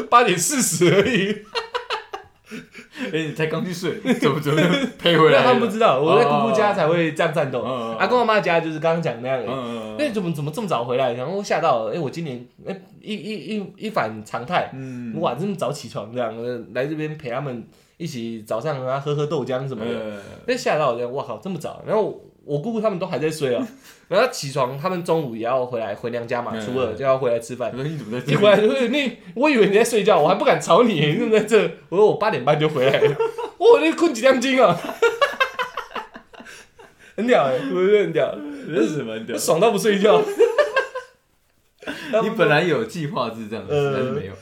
[0.08, 1.42] 八点四十而已，
[3.12, 4.68] 哎，你才刚去睡，怎么怎么就
[4.98, 5.42] 赔回来？
[5.42, 7.60] 他们不知道，我在姑姑家才会这样战斗。
[7.60, 11.12] 阿公阿妈家就是刚刚讲那样那怎么怎么这么早回来？
[11.12, 17.66] 然后吓到了，哎，我今年哎一一一一反常态，嗯哇，这么早起床这样，呃来这边陪他们
[17.98, 20.16] 一起早上啊喝喝豆浆什么的，呃
[20.46, 21.82] 那吓到我，这样哇靠，这么早！
[21.86, 23.66] 然后我姑姑他们都还在睡啊，
[24.08, 27.72] 然后起床，他们中午也要回来回娘家嘛，嗯初二就要回来吃饭。
[27.74, 28.56] 你怎么在这一回来
[28.88, 31.70] 你，我以为你在睡觉，我还不敢吵你，你怎么在这？
[31.88, 33.16] 我说我八点半就回来了，
[33.58, 34.74] 我那困几两斤啊，
[37.16, 38.34] 很屌哎、欸，我觉得很屌，
[38.68, 39.36] 认识蛮屌。
[39.36, 40.22] 爽到不睡觉。
[42.22, 44.32] 你本来有计划是这样子，呃但是没有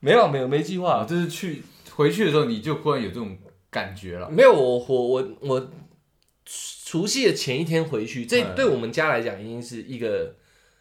[0.00, 1.62] 没有没有没计啊，划，就是去
[1.94, 3.36] 回去的时候你就忽然有这种
[3.70, 4.28] 感觉了。
[4.30, 5.68] 没有我我我我
[6.46, 8.54] 除夕的前一天回去，这嗯。
[8.54, 10.34] 对我们家来讲已经是一个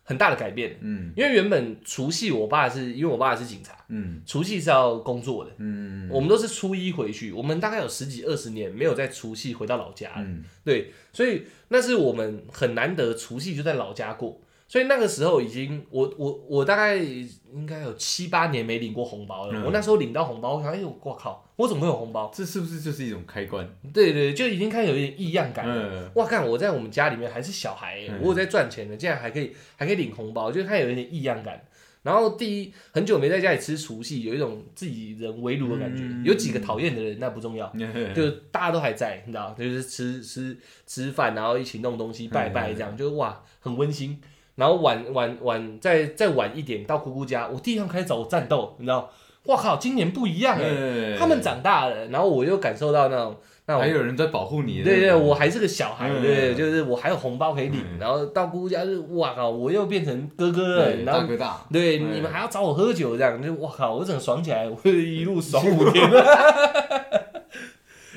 [0.04, 0.78] 很大的改变。
[0.82, 1.12] 嗯。
[1.16, 4.22] 因为原本除夕我爸是因为我爸是警察，嗯。
[4.26, 6.10] 除夕是要工作的，嗯。
[6.12, 10.44] 我们都是初一回去，我们大概有十几二十年没有在除夕回到老家了，嗯。
[10.64, 14.42] 对，所以那是我们很难得除夕就在老家过，
[14.74, 22.32] 所以那个时候已经我我我大概应该有七八年没领过红包了，嗯我那时候领到红包，我想哎呦我靠，我怎么会有红包？
[22.34, 23.70] 这是不是就是一种开关？
[23.94, 25.76] 对对，就已经开始有一点异样感了。
[25.78, 31.64] 嗯哇，看我在我们家里面还是小孩欸、嗯我有在赚钱的，竟然还可以还可以领红包，就看有一点异样感。
[32.02, 36.02] 然后第一，很久没在家里吃除夕，有一种自己人围炉的感觉。
[36.04, 37.72] 嗯有几个讨厌的人那不重要，
[38.16, 40.58] 就大家都还在，你知道，就是吃吃
[40.88, 44.20] 吃饭，然后一起弄东西拜拜，这样就哇很温馨。
[44.56, 49.10] 然后晚晚晚再再晚一点到姑姑家，我弟他们开始找我战斗，你知道，
[49.46, 53.36] 哇靠，今年不一样哎、哎他们长大了，然后我又感受到那种
[53.66, 54.84] 那种还有人在保护你。
[54.84, 61.62] 对对，我还是个小孩，嗯对，就是我还有红包可以领，嗯然后到姑姑家就哇靠，我又变成哥哥了，对然后大哥大。
[61.72, 66.08] 对嗯你们还要找我喝酒，这样就哇靠，我整个爽起来，我一路爽五天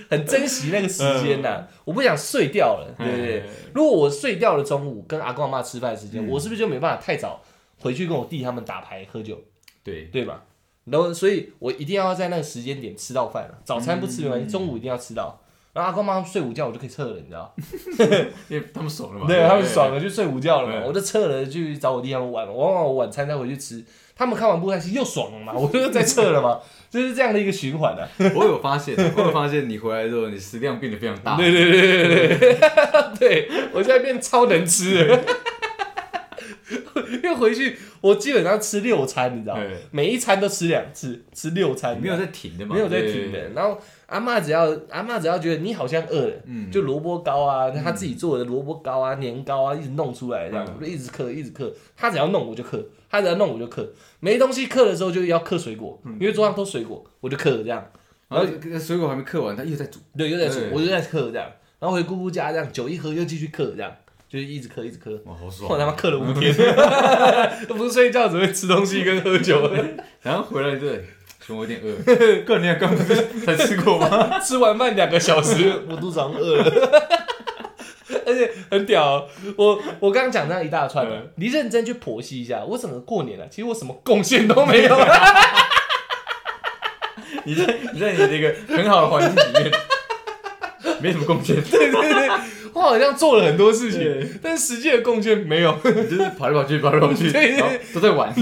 [0.08, 3.26] 很珍惜那个时间呐，我不想睡掉了，对对？
[3.40, 3.42] 对。
[3.74, 6.28] 如果我睡掉了中午跟阿公阿妈吃饭的时间，嗯。
[6.28, 7.42] 我是不是就没办法太早
[7.80, 9.38] 回去跟我弟他们打牌喝酒，
[9.84, 10.44] 对，对吧？
[10.84, 15.40] 然后，所以我一定要在那个时间点吃到饭了，早餐不吃没关系，中午一定要吃到。
[15.72, 17.52] 然后阿公妈睡午觉，我就可以撤了，你知道？
[18.48, 19.26] 因为他们爽了嘛。
[19.26, 23.84] 对他们爽了就睡午觉了嘛，我就撤了去找我弟他们玩，往往我晚餐再回去吃，
[24.16, 26.58] 他们看完布袋戏又爽了嘛， 我就在撤了嘛，
[26.90, 28.08] 就是这样的一个循环啊。
[28.34, 31.36] 我有发现，我有发现你回来之后，你食量变得非常大。
[31.36, 32.58] 对对对对对对，
[33.18, 35.20] 对我现在变超能吃了，
[37.22, 42.74] 因为回去我基本上吃六餐，你知道吗，每一餐都吃两次，吃六餐，没有在停的嘛？
[42.74, 43.50] 没有在停的。。
[43.54, 51.72] 然后阿妈只要阿妈只要觉得你好像饿了，嗯，就萝卜糕啊，他自己做的萝卜糕啊、年糕啊，一直弄出来这样，就一直嗑，一直嗑。
[51.96, 53.88] 他只要弄我就嗑，他只要弄我就嗑。
[54.18, 57.86] 没东西嗑的时候就要嗑水果，嗯因为桌上都水果，我就嗑这样。
[58.28, 58.44] 然后
[58.80, 60.00] 水果还没嗑完，他又在煮。
[60.18, 61.48] 对，又在煮，我就在嗑这样。
[61.78, 63.94] 然后回姑姑家这样，酒一喝又继续嗑这样，
[64.28, 65.10] 就是一直嗑一直嗑。
[65.24, 65.78] 哇，好爽我爽！
[65.78, 66.54] 他妈嗑了五天，
[67.68, 69.70] 都 不是睡觉，只会吃东西跟喝酒。
[70.22, 71.04] 然后回来对，
[71.44, 71.94] 熊我有点饿。
[72.44, 73.14] 哥，你刚不是
[73.44, 74.38] 才吃过吗？
[74.40, 77.26] 吃完饭两个小时，我肚子好像饿了。
[78.24, 81.06] 而且很屌哦、我我刚刚讲这样一大串
[81.36, 84.98] 你认真去剖析一下，我整个过年了，其实我什么贡献都没有。
[87.44, 89.70] 你在你在你的一个很好的环境里面，
[91.00, 92.28] 没什么贡献，对对对，
[92.72, 95.76] 我好像做了很多事情对，但实际的贡献没有。
[95.82, 98.32] 就是跑来跑去，跑来跑去， 对对然后都在玩。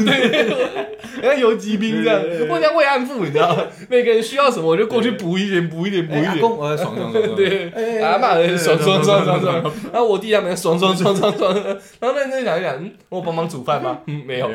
[1.23, 3.65] 像 游击兵这样对对对，我像慰安妇，你知道吗？
[3.89, 6.41] 每个人需要什么，我就过去补一点，补一点，补一点。
[6.41, 7.37] 我爽爽爽爽。
[7.37, 11.55] 对，哎阿妈人爽爽爽爽爽爽。，然后我弟他们爽爽爽爽爽，
[12.01, 14.01] 然后认真想一想，嗯，我帮忙煮饭吗？
[14.07, 14.51] 嗯，没有。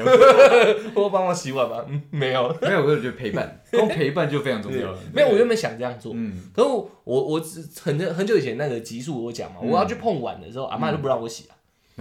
[0.93, 1.77] 我帮忙洗碗吗？
[1.89, 2.55] 嗯，没有。
[2.61, 4.97] 没有，我就觉得陪伴，光陪伴就非常重要了。
[5.13, 11.53] 没有，我原本想这样做，嗯，可是我我我只很很久以前那个集数我讲嘛，嗯我要去碰碗的时候，阿妈就不让我洗啊，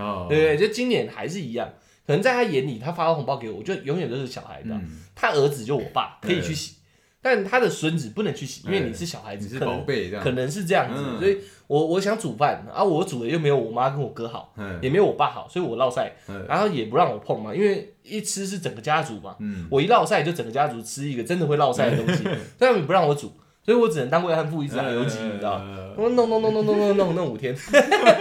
[0.03, 0.57] 哦，对不对？
[0.57, 1.69] 就今年还是一样，
[2.07, 6.77] 可能在他眼里，他发红包给我，我就永远都是小孩的，嗯，他儿子就我爸可以去洗，
[7.21, 10.25] 但他的孙子不能去洗，因为你是小孩子，你是宝贝这样。
[10.25, 10.31] 可。
[10.33, 11.19] 能是这样子，嗯。
[11.19, 14.79] 所以我我想煮饭啊，我煮的又没有我妈跟我哥好，嗯。
[14.81, 16.47] 也没有我爸好，所以我落赛，嗯。
[16.49, 22.25] 然后也不让我碰嘛，因为一吃是整个家族嘛，嗯，我一落赛就整个家族吃一个真的会落赛的东西，
[22.59, 23.33] 他们不让我煮，
[23.65, 25.61] 所以我只能当慰安妇一直打游击，你知道？
[25.99, 27.53] 我弄弄弄弄弄弄弄弄五天，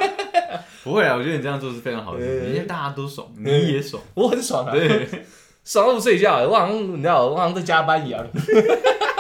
[0.84, 4.01] 不会啊，我觉得你这样做是非常好的，嗯因为大家都爽，你也爽。
[4.15, 5.07] 我很爽啊，对，
[5.63, 8.25] 爽到不睡觉，我好像你知道，我好像在加班一样，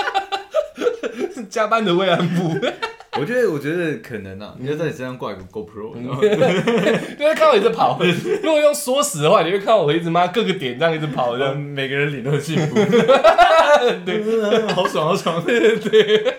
[1.47, 2.49] 加班的慰安妇，
[3.19, 6.09] 我觉得，我觉得可能啊，你要在你身上挂一个 GoPro，因
[7.27, 7.99] 为看到我一直跑。
[8.41, 11.55] 如果用缩时的话，你会看到我一直妈各个点这样一直跑，这样。
[11.55, 12.73] 每个人脸都很幸福，
[14.03, 15.43] 对，好爽好爽。
[15.43, 15.77] 对。
[15.77, 16.37] 对，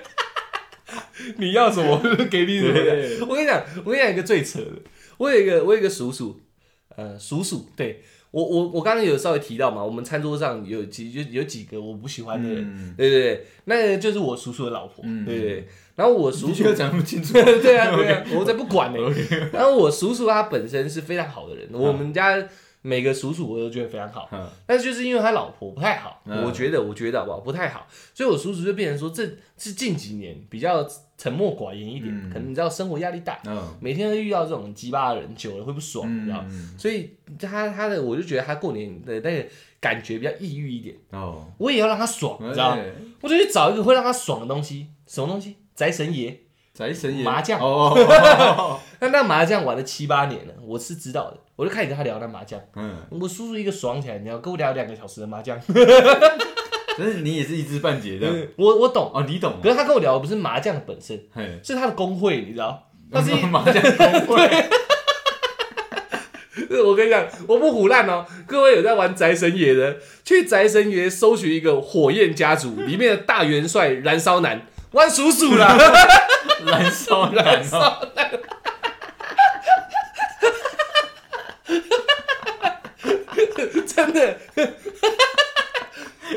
[1.38, 2.00] 你要什么
[2.30, 3.20] 给你什么对。
[3.20, 4.72] 我跟你讲，我跟你讲一个最扯的，
[5.18, 6.40] 我有一个我有一个叔叔，
[6.96, 15.68] 呃，叔叔，对我我我刚刚有稍微提到嘛，我们餐桌上有几有有几个我不喜欢的人，嗯对对对，那个就是我叔叔的老婆，嗯对对对。
[15.96, 17.32] 然后我叔叔讲不清楚。
[17.32, 17.42] 对
[17.76, 18.98] 啊对啊，我才不管呢。
[19.52, 22.36] 然后我叔叔他本身是非常好的人，我们家
[22.82, 24.28] 每个叔叔我都觉得非常好。
[24.32, 24.48] 嗯。
[24.66, 26.44] 但是就是因为他老婆不太好，嗯。
[26.44, 29.24] 我觉得我觉得好不好不太好，所以我叔叔就变成说这
[29.56, 32.30] 是近几年比较沉默寡言一点，嗯。
[32.30, 36.44] 可能你知道生活压力大，嗯，每天都遇到这种鸡巴的人，久了会不爽，你知道？
[36.48, 39.48] 嗯，所以他他的我就觉得他过年的那个
[39.80, 42.76] 感觉比较抑郁一点，哦，我也要让他爽，你知道
[43.20, 45.56] 我就去找一个会让他爽的东西，什么东西？
[45.74, 46.40] 宅神爷，
[46.78, 52.60] 宅神爷麻将哦 那那麻将玩了七八年了，我是知道的，我就开始跟他聊那麻将。
[52.76, 55.60] 嗯，我叔叔一个爽起来，你知道，跟我聊两个小时的麻将，
[56.96, 58.28] 但是你也是一知半解的。
[58.54, 59.10] 我我懂。
[59.12, 61.20] 哦，你懂可是他跟我聊的不是麻将本身，
[61.64, 62.88] 是他的工会，你知道？
[63.10, 64.68] 他是一 麻将工会，
[66.84, 68.24] 我跟你讲，我不胡乱哦。
[68.46, 74.62] 各位有在玩宅神爷的，去宅神爷搜寻一个火焰家族里面的大元帅燃烧男，
[74.92, 75.76] 玩鼠鼠啦，
[76.64, 78.02] 燃烧燃烧，
[83.86, 84.36] 真的，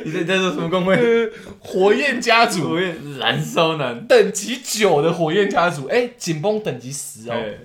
[0.06, 0.96] 你在在说什么工会？
[0.96, 2.70] 呃火焰家族。
[2.70, 7.58] 火焰燃烧男，等级九的火焰家族，哎，紧绷等级十哦，哎，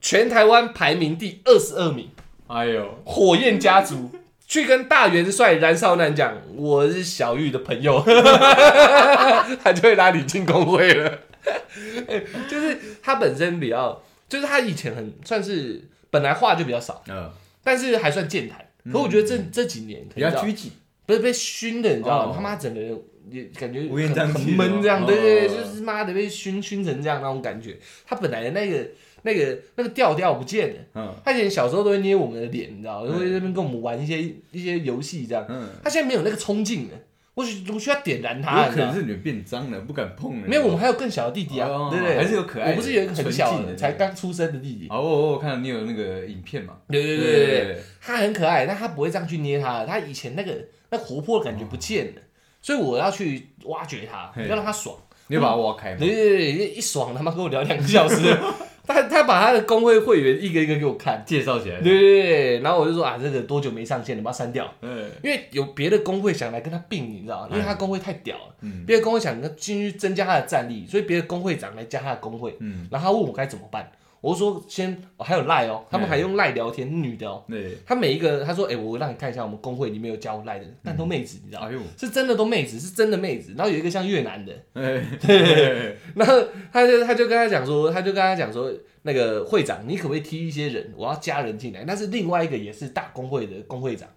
[0.00, 2.10] 全台湾排名第二十二名。
[2.46, 4.10] 哎呦，火焰家族。
[4.46, 8.04] 去跟大元帅燃烧男讲，我是小玉的朋友，
[9.64, 11.18] 他就会拉你进工会了。
[12.48, 17.30] 就是他本身比较，就是他以前很算是本来话就比较少，嗯，
[17.62, 18.64] 但是还算健谈。
[18.92, 20.70] 可我觉得这这几年比较拘谨，
[21.06, 22.32] 不是被熏的，你知道吗？
[22.32, 22.98] 哦他妈整个人
[23.30, 27.78] 也感觉很很闷这样，哦对对对，哦就是妈的被熏熏成这样那种感觉。
[28.06, 28.86] 他本来的那个
[29.22, 30.80] 那个那个调调不见了。
[30.96, 33.12] 嗯他以前小时候都会捏我们的脸，你知道吗？
[33.18, 35.46] 会在那边跟我们玩一些一些游戏这样。
[35.48, 36.98] 嗯，他现在没有那个冲劲了，
[37.34, 38.94] 我需我需要点燃它，有可能？
[38.94, 40.46] 是你们变脏了，不敢碰了。
[40.46, 42.16] 没有，我们还有更小的弟弟啊，哦对不对？
[42.16, 44.86] 还是有可爱的我不是有一个很小的，的才刚出生的弟弟。
[44.88, 46.74] 哦，我我看到你有那个影片嘛？
[46.88, 50.52] 对对对对对，他很可爱，但他不会这样去捏他，他以前那个
[50.90, 52.22] 那活泼的感觉不见了，
[52.62, 54.96] 所以我要去挖掘他，要让他爽。
[55.26, 56.08] 你有把它挖开吗对？
[56.08, 58.16] 对对对，一爽他妈跟我聊两个小时，
[58.86, 61.22] 他他把他的工会会员一个一个给我看。
[61.26, 61.80] 介绍起来。
[61.80, 64.72] 对对对，然后我就说啊，这个多久没上线了，把它删掉。
[64.82, 67.48] 嗯因为有别的工会想来跟他并，你知道吗？
[67.52, 73.90] 因为他工会太屌了，嗯别的工会想跟进去增加他的战力，所以别的工会长来加他的工会，嗯，然后他问我该怎么办，
[74.24, 77.76] 我就说先、哦还有赖哦，他们还用赖聊天，女的哦，对。
[77.84, 81.68] 他每一个他说哎、我让你看一下我们工会里面有加我赖的，但都妹子，你知道吗？
[81.68, 84.52] 哎呦，是真的都妹子，是真的妹子，然后有一个像越南的，
[86.16, 88.72] 然后他就他就跟他讲说，他就跟他讲说，
[89.02, 90.90] 那个会长，你可不可以踢一些人？
[90.96, 91.84] 我要加人进来。
[91.86, 94.08] 但是另外一个也是大工会的工会长，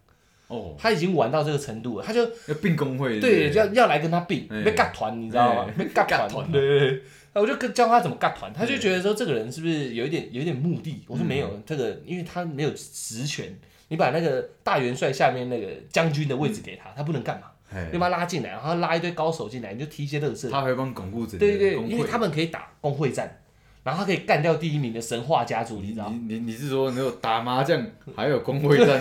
[0.47, 5.83] 哦，他已经玩到这个程度了，他就要并工会，对，要要来跟他并，哎被尬团，你知道吗哎？
[5.83, 7.01] 被尬团，尬团对对对。
[7.37, 11.03] 那我就跟教他怎么尬团，他就觉得说这个人是不是有一点有一点目的？
[11.05, 13.55] 我说没有，这个因为他没有实权，
[13.89, 17.51] 你把那个大元帅下面那个将军的位置给他，他不能干嘛？
[17.71, 20.49] 哎你把他拉进来，然后拉一堆高手进来，你就踢一些乐色。
[20.49, 23.39] 他会帮巩固整个对对对，因为他们可以打工会战，
[23.87, 26.19] 然后他可以干掉第一名的神话家族，你知道吗？
[26.27, 27.81] 你你你是说你有打麻将
[28.13, 28.99] 还有工会战？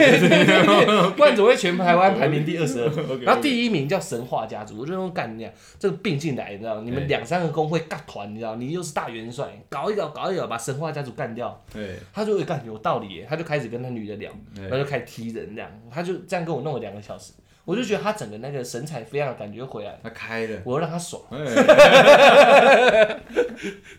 [1.17, 3.19] 不然怎么会全台湾排名第二十二？
[3.23, 17.33] 然后第一名叫神话家族，我就说干你啊，这个并进来，你知道，你们两三个工会尬团，你知道，你又是大元帅，搞一搞搞一搞，把神话家族干掉，对，他就会干有道理，他就开始跟那女的聊，然后就开始踢人这样，他就这样跟我弄了两个小时，
[17.67, 21.39] 我就觉得他整个那个神采飞扬的感觉回来了，他开了，我要让他爽，哎，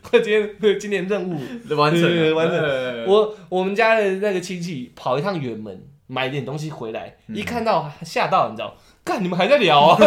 [0.01, 1.37] 快今天今年任务。
[1.75, 9.97] 完成了，完整整我我们家的那个亲戚跑一趟远门，买点东西回来，一看到吓到，你知道，干你们还在聊啊？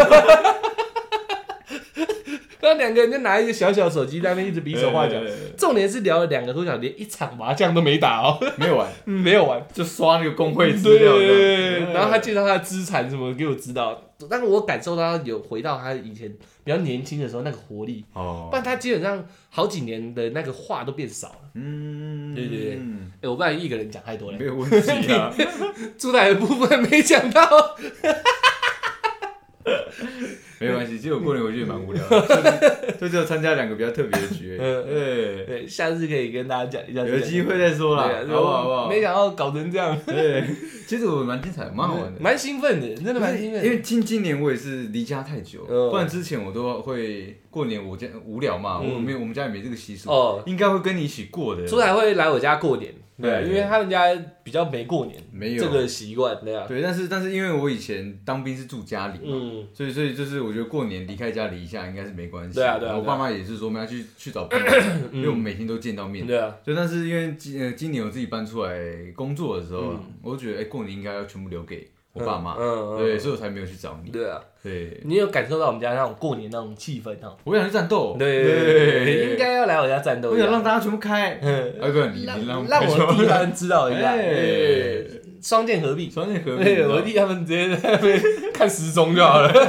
[2.70, 5.16] 然后两个人就拿一个小小手机在那边一直比手画脚，
[5.56, 9.60] 重点是聊了两个多小时，连一场麻将都没打哦，没有玩，嗯 没有玩。
[9.72, 11.80] 就刷那个工会资料对。
[11.92, 16.28] 然后他介绍他的资产什么给我知道，但是我感受到他有回到他以前
[16.62, 18.46] 比较年轻的时候那个活力，哦。
[18.50, 21.50] 不，然他基本上好几年的那个话都变少了。
[21.54, 22.78] 嗯，对对对。
[23.22, 24.44] 哎、我不然一个人讲太多了没。
[24.44, 25.34] 有问题啊，
[25.98, 27.76] 出来的部分没讲到。
[30.60, 34.56] 没关系，其实我过年回去也蛮无聊的， 就就只有参加两个比较特别的局。
[34.60, 37.00] 嗯对，对，下次可以跟大家讲一下。
[37.06, 38.62] 有机会再说啦，好不好？
[38.62, 38.88] 好不好？
[38.88, 40.44] 没想到搞成这样，对，
[40.86, 42.20] 其实我蛮精彩，蛮好玩的。
[42.20, 43.64] 蛮兴奋的，真的蛮兴奋。
[43.64, 51.66] 因为今今年我也是离家太久，嗯不然之前我都会过年我家无聊嘛，嗯我没有我们家也没这个习俗，哦，应该会跟你一起过的。
[51.66, 54.06] 出来会来我家过年，对因为他们家
[54.42, 55.62] 比较没过年没有。
[55.62, 56.66] 这个习惯，对啊。
[56.66, 62.54] 对，但是但是因为我以前当兵是住家里嘛，嗯，所以所以就是我觉得过年离开家里一下应该是没关系。
[62.54, 64.66] 对啊对啊我爸妈也是说我们要去去找朋友，
[65.12, 66.26] 因为我们每天都见到面。
[66.26, 68.72] 对啊，就但是因为今呃今年我自己搬出来
[69.14, 70.00] 工作的时候，嗯。
[70.22, 74.10] 我就觉得哎、过年应该要全部留给我爸妈，嗯嗯，对，所以我才没有去找你。
[74.10, 77.36] 对啊，对，你有感受到我们家那种过年那种气氛哈？
[77.44, 81.74] 我想去战斗，对，应该要来我家战斗我想让大家全部开，嗯。
[81.80, 84.12] 啊不，你你让让我弟他们知道一下，
[85.40, 86.10] 双剑合璧。
[86.10, 88.20] 双剑合，璧，我弟他们直接在那边
[88.52, 89.52] 看时钟就好了。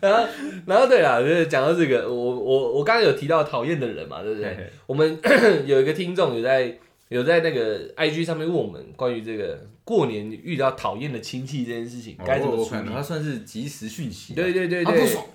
[0.00, 0.28] 然后，
[0.64, 4.70] 然后对啦，就是讲到这个，我我我刚刚有提到讨厌的人嘛，对不对？
[4.86, 5.18] 我们
[5.66, 6.78] 有一个听众有在
[7.08, 12.90] 有在那个 IG 上面问我们关于这个过年遇到讨厌的亲戚这件事情该怎么处理？
[12.90, 14.84] 他算是及时讯息，对对对对。
[14.84, 15.26] 他不爽，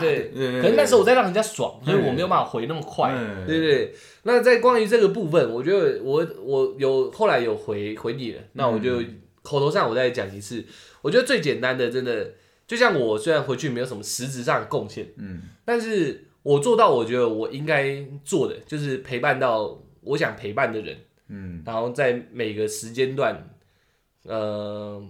[0.00, 3.94] 对，可能那时候我在让人家爽，所以嗯我没有办法回那么快，嗯对不对？
[4.22, 9.02] 那在关于这个部分，我觉得我我有后来有回回你了，那我就
[9.42, 10.64] 口头上我再讲一次。
[11.02, 12.32] 我觉得最简单的，真的
[12.66, 15.42] 就像我虽然回去没有什么实质上的贡献，嗯。
[15.64, 20.96] 但是我做到我觉得我应该做的，就是陪伴到我想陪伴的人，
[21.28, 23.48] 嗯然后在每个时间段，
[24.24, 25.02] 呃。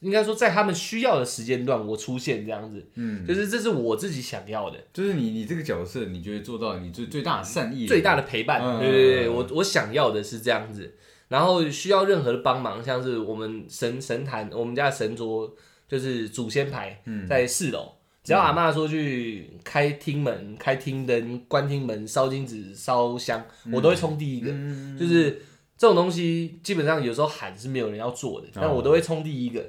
[0.00, 4.78] 应该说，在他们需要的时间段，我出现这样子，嗯，就是这是我自己想要的。
[4.92, 8.60] 就是你你这个角色，你觉得做到你最最大的善意，最大的陪伴。
[8.60, 10.94] 嗯对对对，我我想要的是这样子。
[11.28, 15.56] 然后需要任何的帮忙，像是我们神神坛，我们家的神桌
[15.88, 17.94] 就是祖先牌，嗯在四楼。
[18.24, 24.50] 只要阿嬷说去开厅门、开厅灯、关厅门、烧金纸、烧香，我都会冲第一个。
[24.50, 25.42] 嗯就是
[25.76, 29.62] 这种东西，基本上有时候喊是没有人要做的，但我都会冲第一个。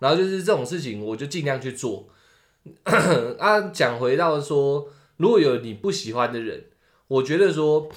[0.00, 2.08] 然后就是这种事情，我就尽量去做。
[3.38, 4.88] 啊，讲回到说，
[5.18, 6.64] 如果有你不喜欢的人，
[7.06, 7.88] 我觉得说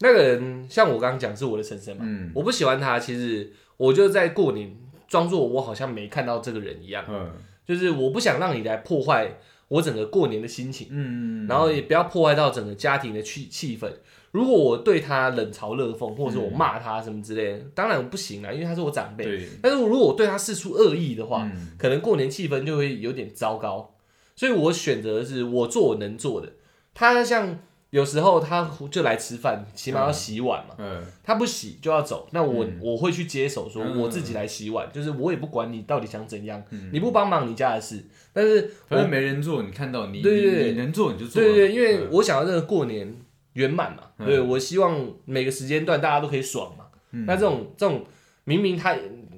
[0.00, 4.76] 那个人，像我刚刚讲是我的婶婶嘛，嗯我不喜欢他，其实我就在过年
[5.08, 7.32] 装作我好像没看到这个人一样，嗯
[7.68, 9.38] 就是我不想让你来破坏
[9.68, 10.88] 我整个过年的心情。
[10.90, 13.86] 嗯，然后也不要破坏到整个家庭的气气氛。
[14.30, 19.46] 如果我对他冷嘲热讽，或者是我骂他什么之类的，当然不行啦，因为他是我长辈。
[19.62, 23.94] 但是如果我对他事出恶意的话，嗯可能过年气氛就会有点糟糕。
[24.34, 26.52] 所以我选择的是我做我能做的。
[26.94, 27.58] 他像
[27.90, 31.02] 有时候他就来吃饭，起码要洗碗嘛，嗯。
[31.24, 32.78] 他不洗就要走，那我、嗯。
[32.82, 33.98] 我会去接手，说嗯。
[33.98, 36.90] 我自己来洗碗，就是我也不管你到底想怎样，嗯。
[36.92, 40.64] 你不帮忙你家的事，但是反正没人做，你看到你对对对。
[40.64, 42.08] 你你能做你就做，对对对，因为嗯。
[42.12, 43.14] 我想要这个过年
[43.54, 44.26] 圆满嘛，嗯。
[44.26, 46.84] 对我希望每个时间段大家都可以爽嘛。
[47.12, 47.24] 嗯。
[47.24, 48.04] 那这种这种
[48.44, 48.94] 明明他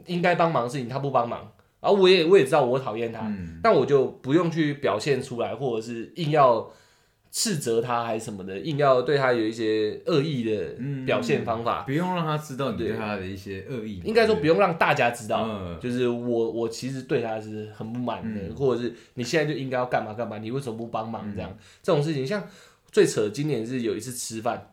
[0.06, 1.40] 应该帮忙的事情他不帮忙，
[1.80, 3.60] 然后我也我也知道我讨厌他，嗯。
[3.62, 6.68] 但我就不用去表现出来，或者是硬要
[7.32, 11.82] 斥责他还是什么的，硬要对他有一些恶意的嗯表现方法。
[11.82, 21.56] 不用让他知道你对对他的一些恶意，应该说不用让大家知道，嗯就是我我其实对他是很不满的，嗯或者是你现在就应该要干嘛干嘛，你为什么不帮忙这样？
[21.82, 22.42] 这种事情，像
[22.90, 24.72] 最扯，今年是有一次吃饭，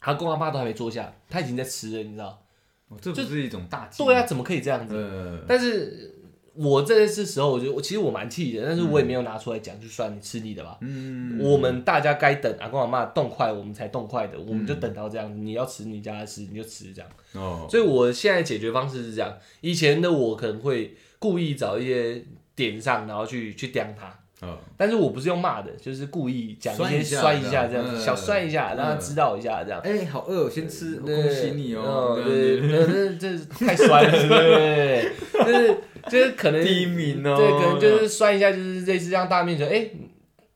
[0.00, 2.42] 他跟他爸都还没坐下，他已经在吃了，你知道？
[2.88, 4.94] 哦这不是一种大忌，对啊，怎么可以这样子？
[4.94, 6.15] 呃，但是
[6.56, 10.78] 我这次时候，我就我其实我蛮气的，但是我也没有拿出来讲，就算你吃你的吧。
[10.80, 15.38] 嗯，我们大家该等阿公阿妈动筷，我们才动筷的，我们就等到这样子。
[15.38, 17.10] 你要吃你家的吃，你就吃这样。
[17.34, 22.22] 哦，所以我现在解决方式是这样：以前的我可能会故意找一些
[22.54, 24.18] 点上，然后去去刁他。
[24.46, 29.80] 哦，但是我不是用骂的，就是故意讲一些摔一下这样小摔一下，让他知道一下这样。
[29.80, 39.90] 哎，好饿，先吃，对恭喜你哦，嗯对，对这这太酸了，对对对，就是就是可能第一名哦，对，可能就是酸一下，就是类似这样大面球，哎，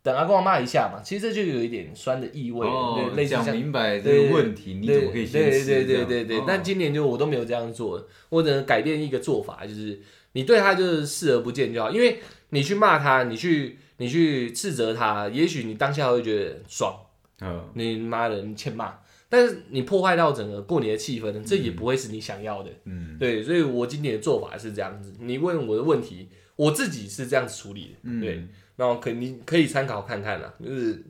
[0.02, 5.66] 等阿公阿骂一下嘛，其实这就有一点酸的意味了，哦对，类似讲像明白这个问题，你怎么可以先对吃？
[5.66, 6.44] 对对对对哦。
[6.46, 10.00] 但今年就我都没有这样做，我只能改变一个做法，就是
[10.32, 12.20] 你对他就是视而不见就好，因为
[12.50, 16.94] 你去骂他，你去你去斥责他，也许你当下会觉得爽，
[17.40, 17.68] 嗯。
[17.74, 18.94] 你妈的你欠骂，
[19.30, 22.70] 但是你破坏到整个过年的气氛，这也不会是你想要的。
[22.84, 23.16] 嗯。
[23.18, 28.44] 对，所以我今年的做法是这样子，你问我的问题，我自己是这样子处理的，嗯，对，
[28.76, 31.02] 然后肯定可以参考看看啦，就是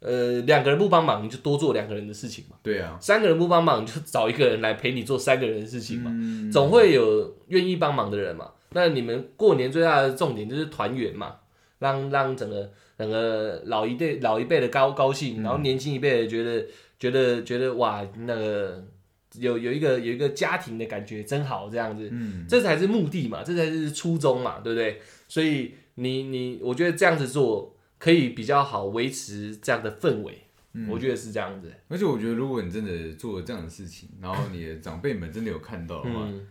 [0.00, 6.10] 呃两个人不帮忙，你就多做两个人的事情嘛；对啊，三个人不帮忙，你就找一个人来陪你做三个人的事情嘛。
[6.14, 6.50] 嗯。
[6.50, 8.52] 总会有愿意帮忙的人嘛。
[8.70, 11.36] 那你们过年最大的重点就是团圆嘛，
[11.78, 16.66] 让让整个整个老一辈老一辈的高高兴，然后年轻一辈的觉得
[16.98, 18.86] 觉得觉得哇，那个
[19.34, 25.00] 有有一个有一个家庭的感觉真好，这样子，嗯，这才是目的嘛，这才是初衷嘛，对不对？
[25.28, 30.44] 所以你你，我觉得这样子做可以比较好维持这样的氛围，
[30.88, 31.72] 我觉得是这样子。
[31.88, 36.46] 而且我觉得，如果你真的做了这样的事情，然后你的长辈们真的有看到的话，嗯，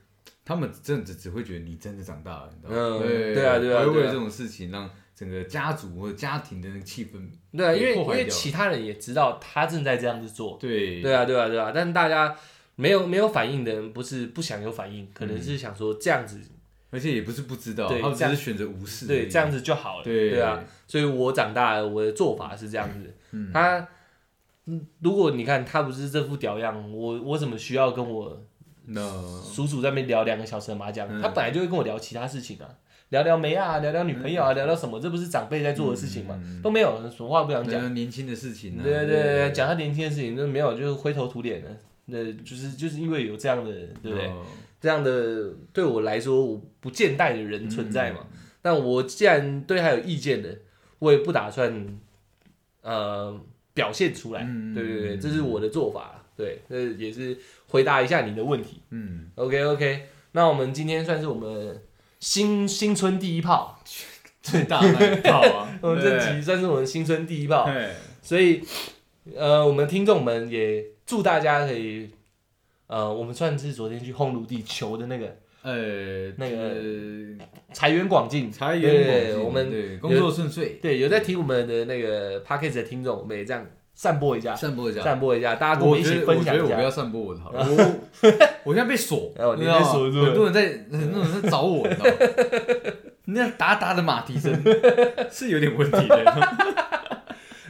[0.45, 2.99] 他们真的只只会觉得你真的长大了，你知道嗯吗？
[3.05, 7.27] 对对啊对啊为了这种事情让整个家族或者家庭的那个气氛，
[7.57, 11.01] 对啊，因为因为其他人也知道他正在这样子做，对。
[11.01, 12.35] 对啊，对啊，对啊，但大家
[12.75, 16.39] 没有没有反应的人，不是不想有反应，可能是想说这样子，
[16.91, 20.29] 而且也不是不知道，他们只是选择无视，对，这样子就好了，对。
[20.29, 23.11] 对啊，，所以我长大了，我的做法是这样子。
[23.31, 23.51] 嗯。
[23.51, 23.87] 他，
[24.65, 28.45] 嗯如果你看他不是这副屌样，我我怎么需要跟我
[29.43, 31.07] 叔叔在那边聊两个小时的麻将？
[31.09, 31.19] 嗯。
[31.19, 32.69] 他本来就会跟我聊其他事情啊，
[33.09, 36.39] 聊聊梅啊，聊聊女朋友啊，聊聊什么，这不是长辈在做的事情吗？
[36.43, 37.93] 嗯都没有，什么话不想讲。
[37.93, 38.83] 年轻的事情呢？
[38.83, 41.69] 对对对，讲他年轻的事情都没有，就是灰头土脸的。
[42.05, 43.71] 那就是就是因为有这样的，
[44.01, 44.27] 对不对？
[44.27, 44.43] 哦
[44.79, 48.19] 这样的对我来说，我不见待的人存在嘛。
[48.31, 50.49] 嗯但我既然对他有意见的，
[50.99, 51.97] 我也不打算
[52.81, 53.39] 呃
[53.73, 54.43] 表现出来。
[54.45, 56.23] 嗯对对对，这是我的做法。
[56.35, 57.37] 对，这也是
[57.69, 58.81] 回答一下你的问题。
[58.89, 60.03] 嗯，OK OK，
[60.33, 61.81] 那我们今天算是我们
[62.19, 63.79] 新新春第一炮，
[64.41, 65.69] 最大那一炮啊。
[65.81, 67.91] 我们这集算是我们新春第一炮，对。
[68.21, 68.61] 所以
[69.35, 72.09] 呃，我们听众们也祝大家可以。
[72.87, 75.25] 呃，我们算是昨天去烘炉地求的那个
[75.61, 83.67] 呃那个个财源广进，财源广进，我们工作顺遂，对，有在听我们的那个 p a c k a g e 的听众，我们也这样
[83.97, 85.01] 散播一下，散播一下。
[85.01, 86.89] 散播一下，大家跟我们一起分享一我觉得我不要。
[86.91, 88.29] 散播我的好了，我
[88.65, 90.61] 我现在被锁，哦你知道吗被锁住很多人在
[90.97, 92.11] 很多人在找我，你知道吗？
[93.25, 94.53] 那哒哒的马蹄声
[95.31, 96.57] 是有点问题的。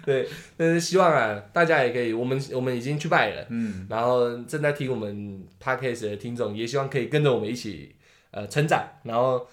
[0.05, 0.27] 对，
[0.57, 7.95] 但是希望啊，大家也可以，我们我们已经去拜了，嗯，然后正在听我们 podcast 的听众，也希望可以跟着我们一起
[8.31, 9.47] 呃成长，然后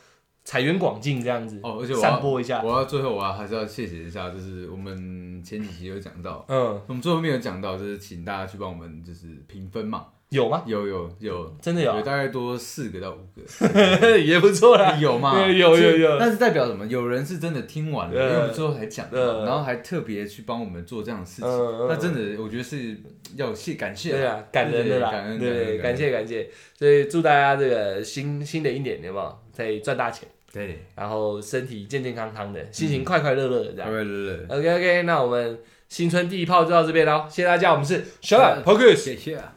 [0.44, 2.62] 财源广进这样子，哦，而且我散要播一下。
[2.62, 10.62] 我要最后我要还是要谢谢一下，就是我们前几期有讲到，嗯，我们最后面有讲到，就是请大家去帮我们就是评分嘛，有吗？
[10.66, 14.94] 有有有，真的有有，大概多四个到五个， 也不错啦。
[14.96, 15.34] 有吗？
[15.34, 16.18] 对 有有有。
[16.18, 16.86] 但是代表什么？
[16.86, 21.48] 有人是真的听完了，呃因为我们最后才讲然后还特别去帮我们做这样的事情，
[21.88, 22.94] 那真的我觉得是
[23.36, 29.38] 要谢感谢，对啊，感恩的啦，对感恩对对，感谢感谢，所以祝大家这个新新的一年有没有？
[29.56, 33.90] 可以赚大钱，对，然后身体健健康康的，心情快快乐乐的这样。
[33.90, 35.58] 对对对，OK OK，那我们
[35.88, 38.94] 新春第一炮就到这边喽，谢谢大家，我们是小懒 Focus。
[38.94, 39.52] 谢谢啊，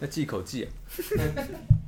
[0.00, 0.68] 要忌口忌啊。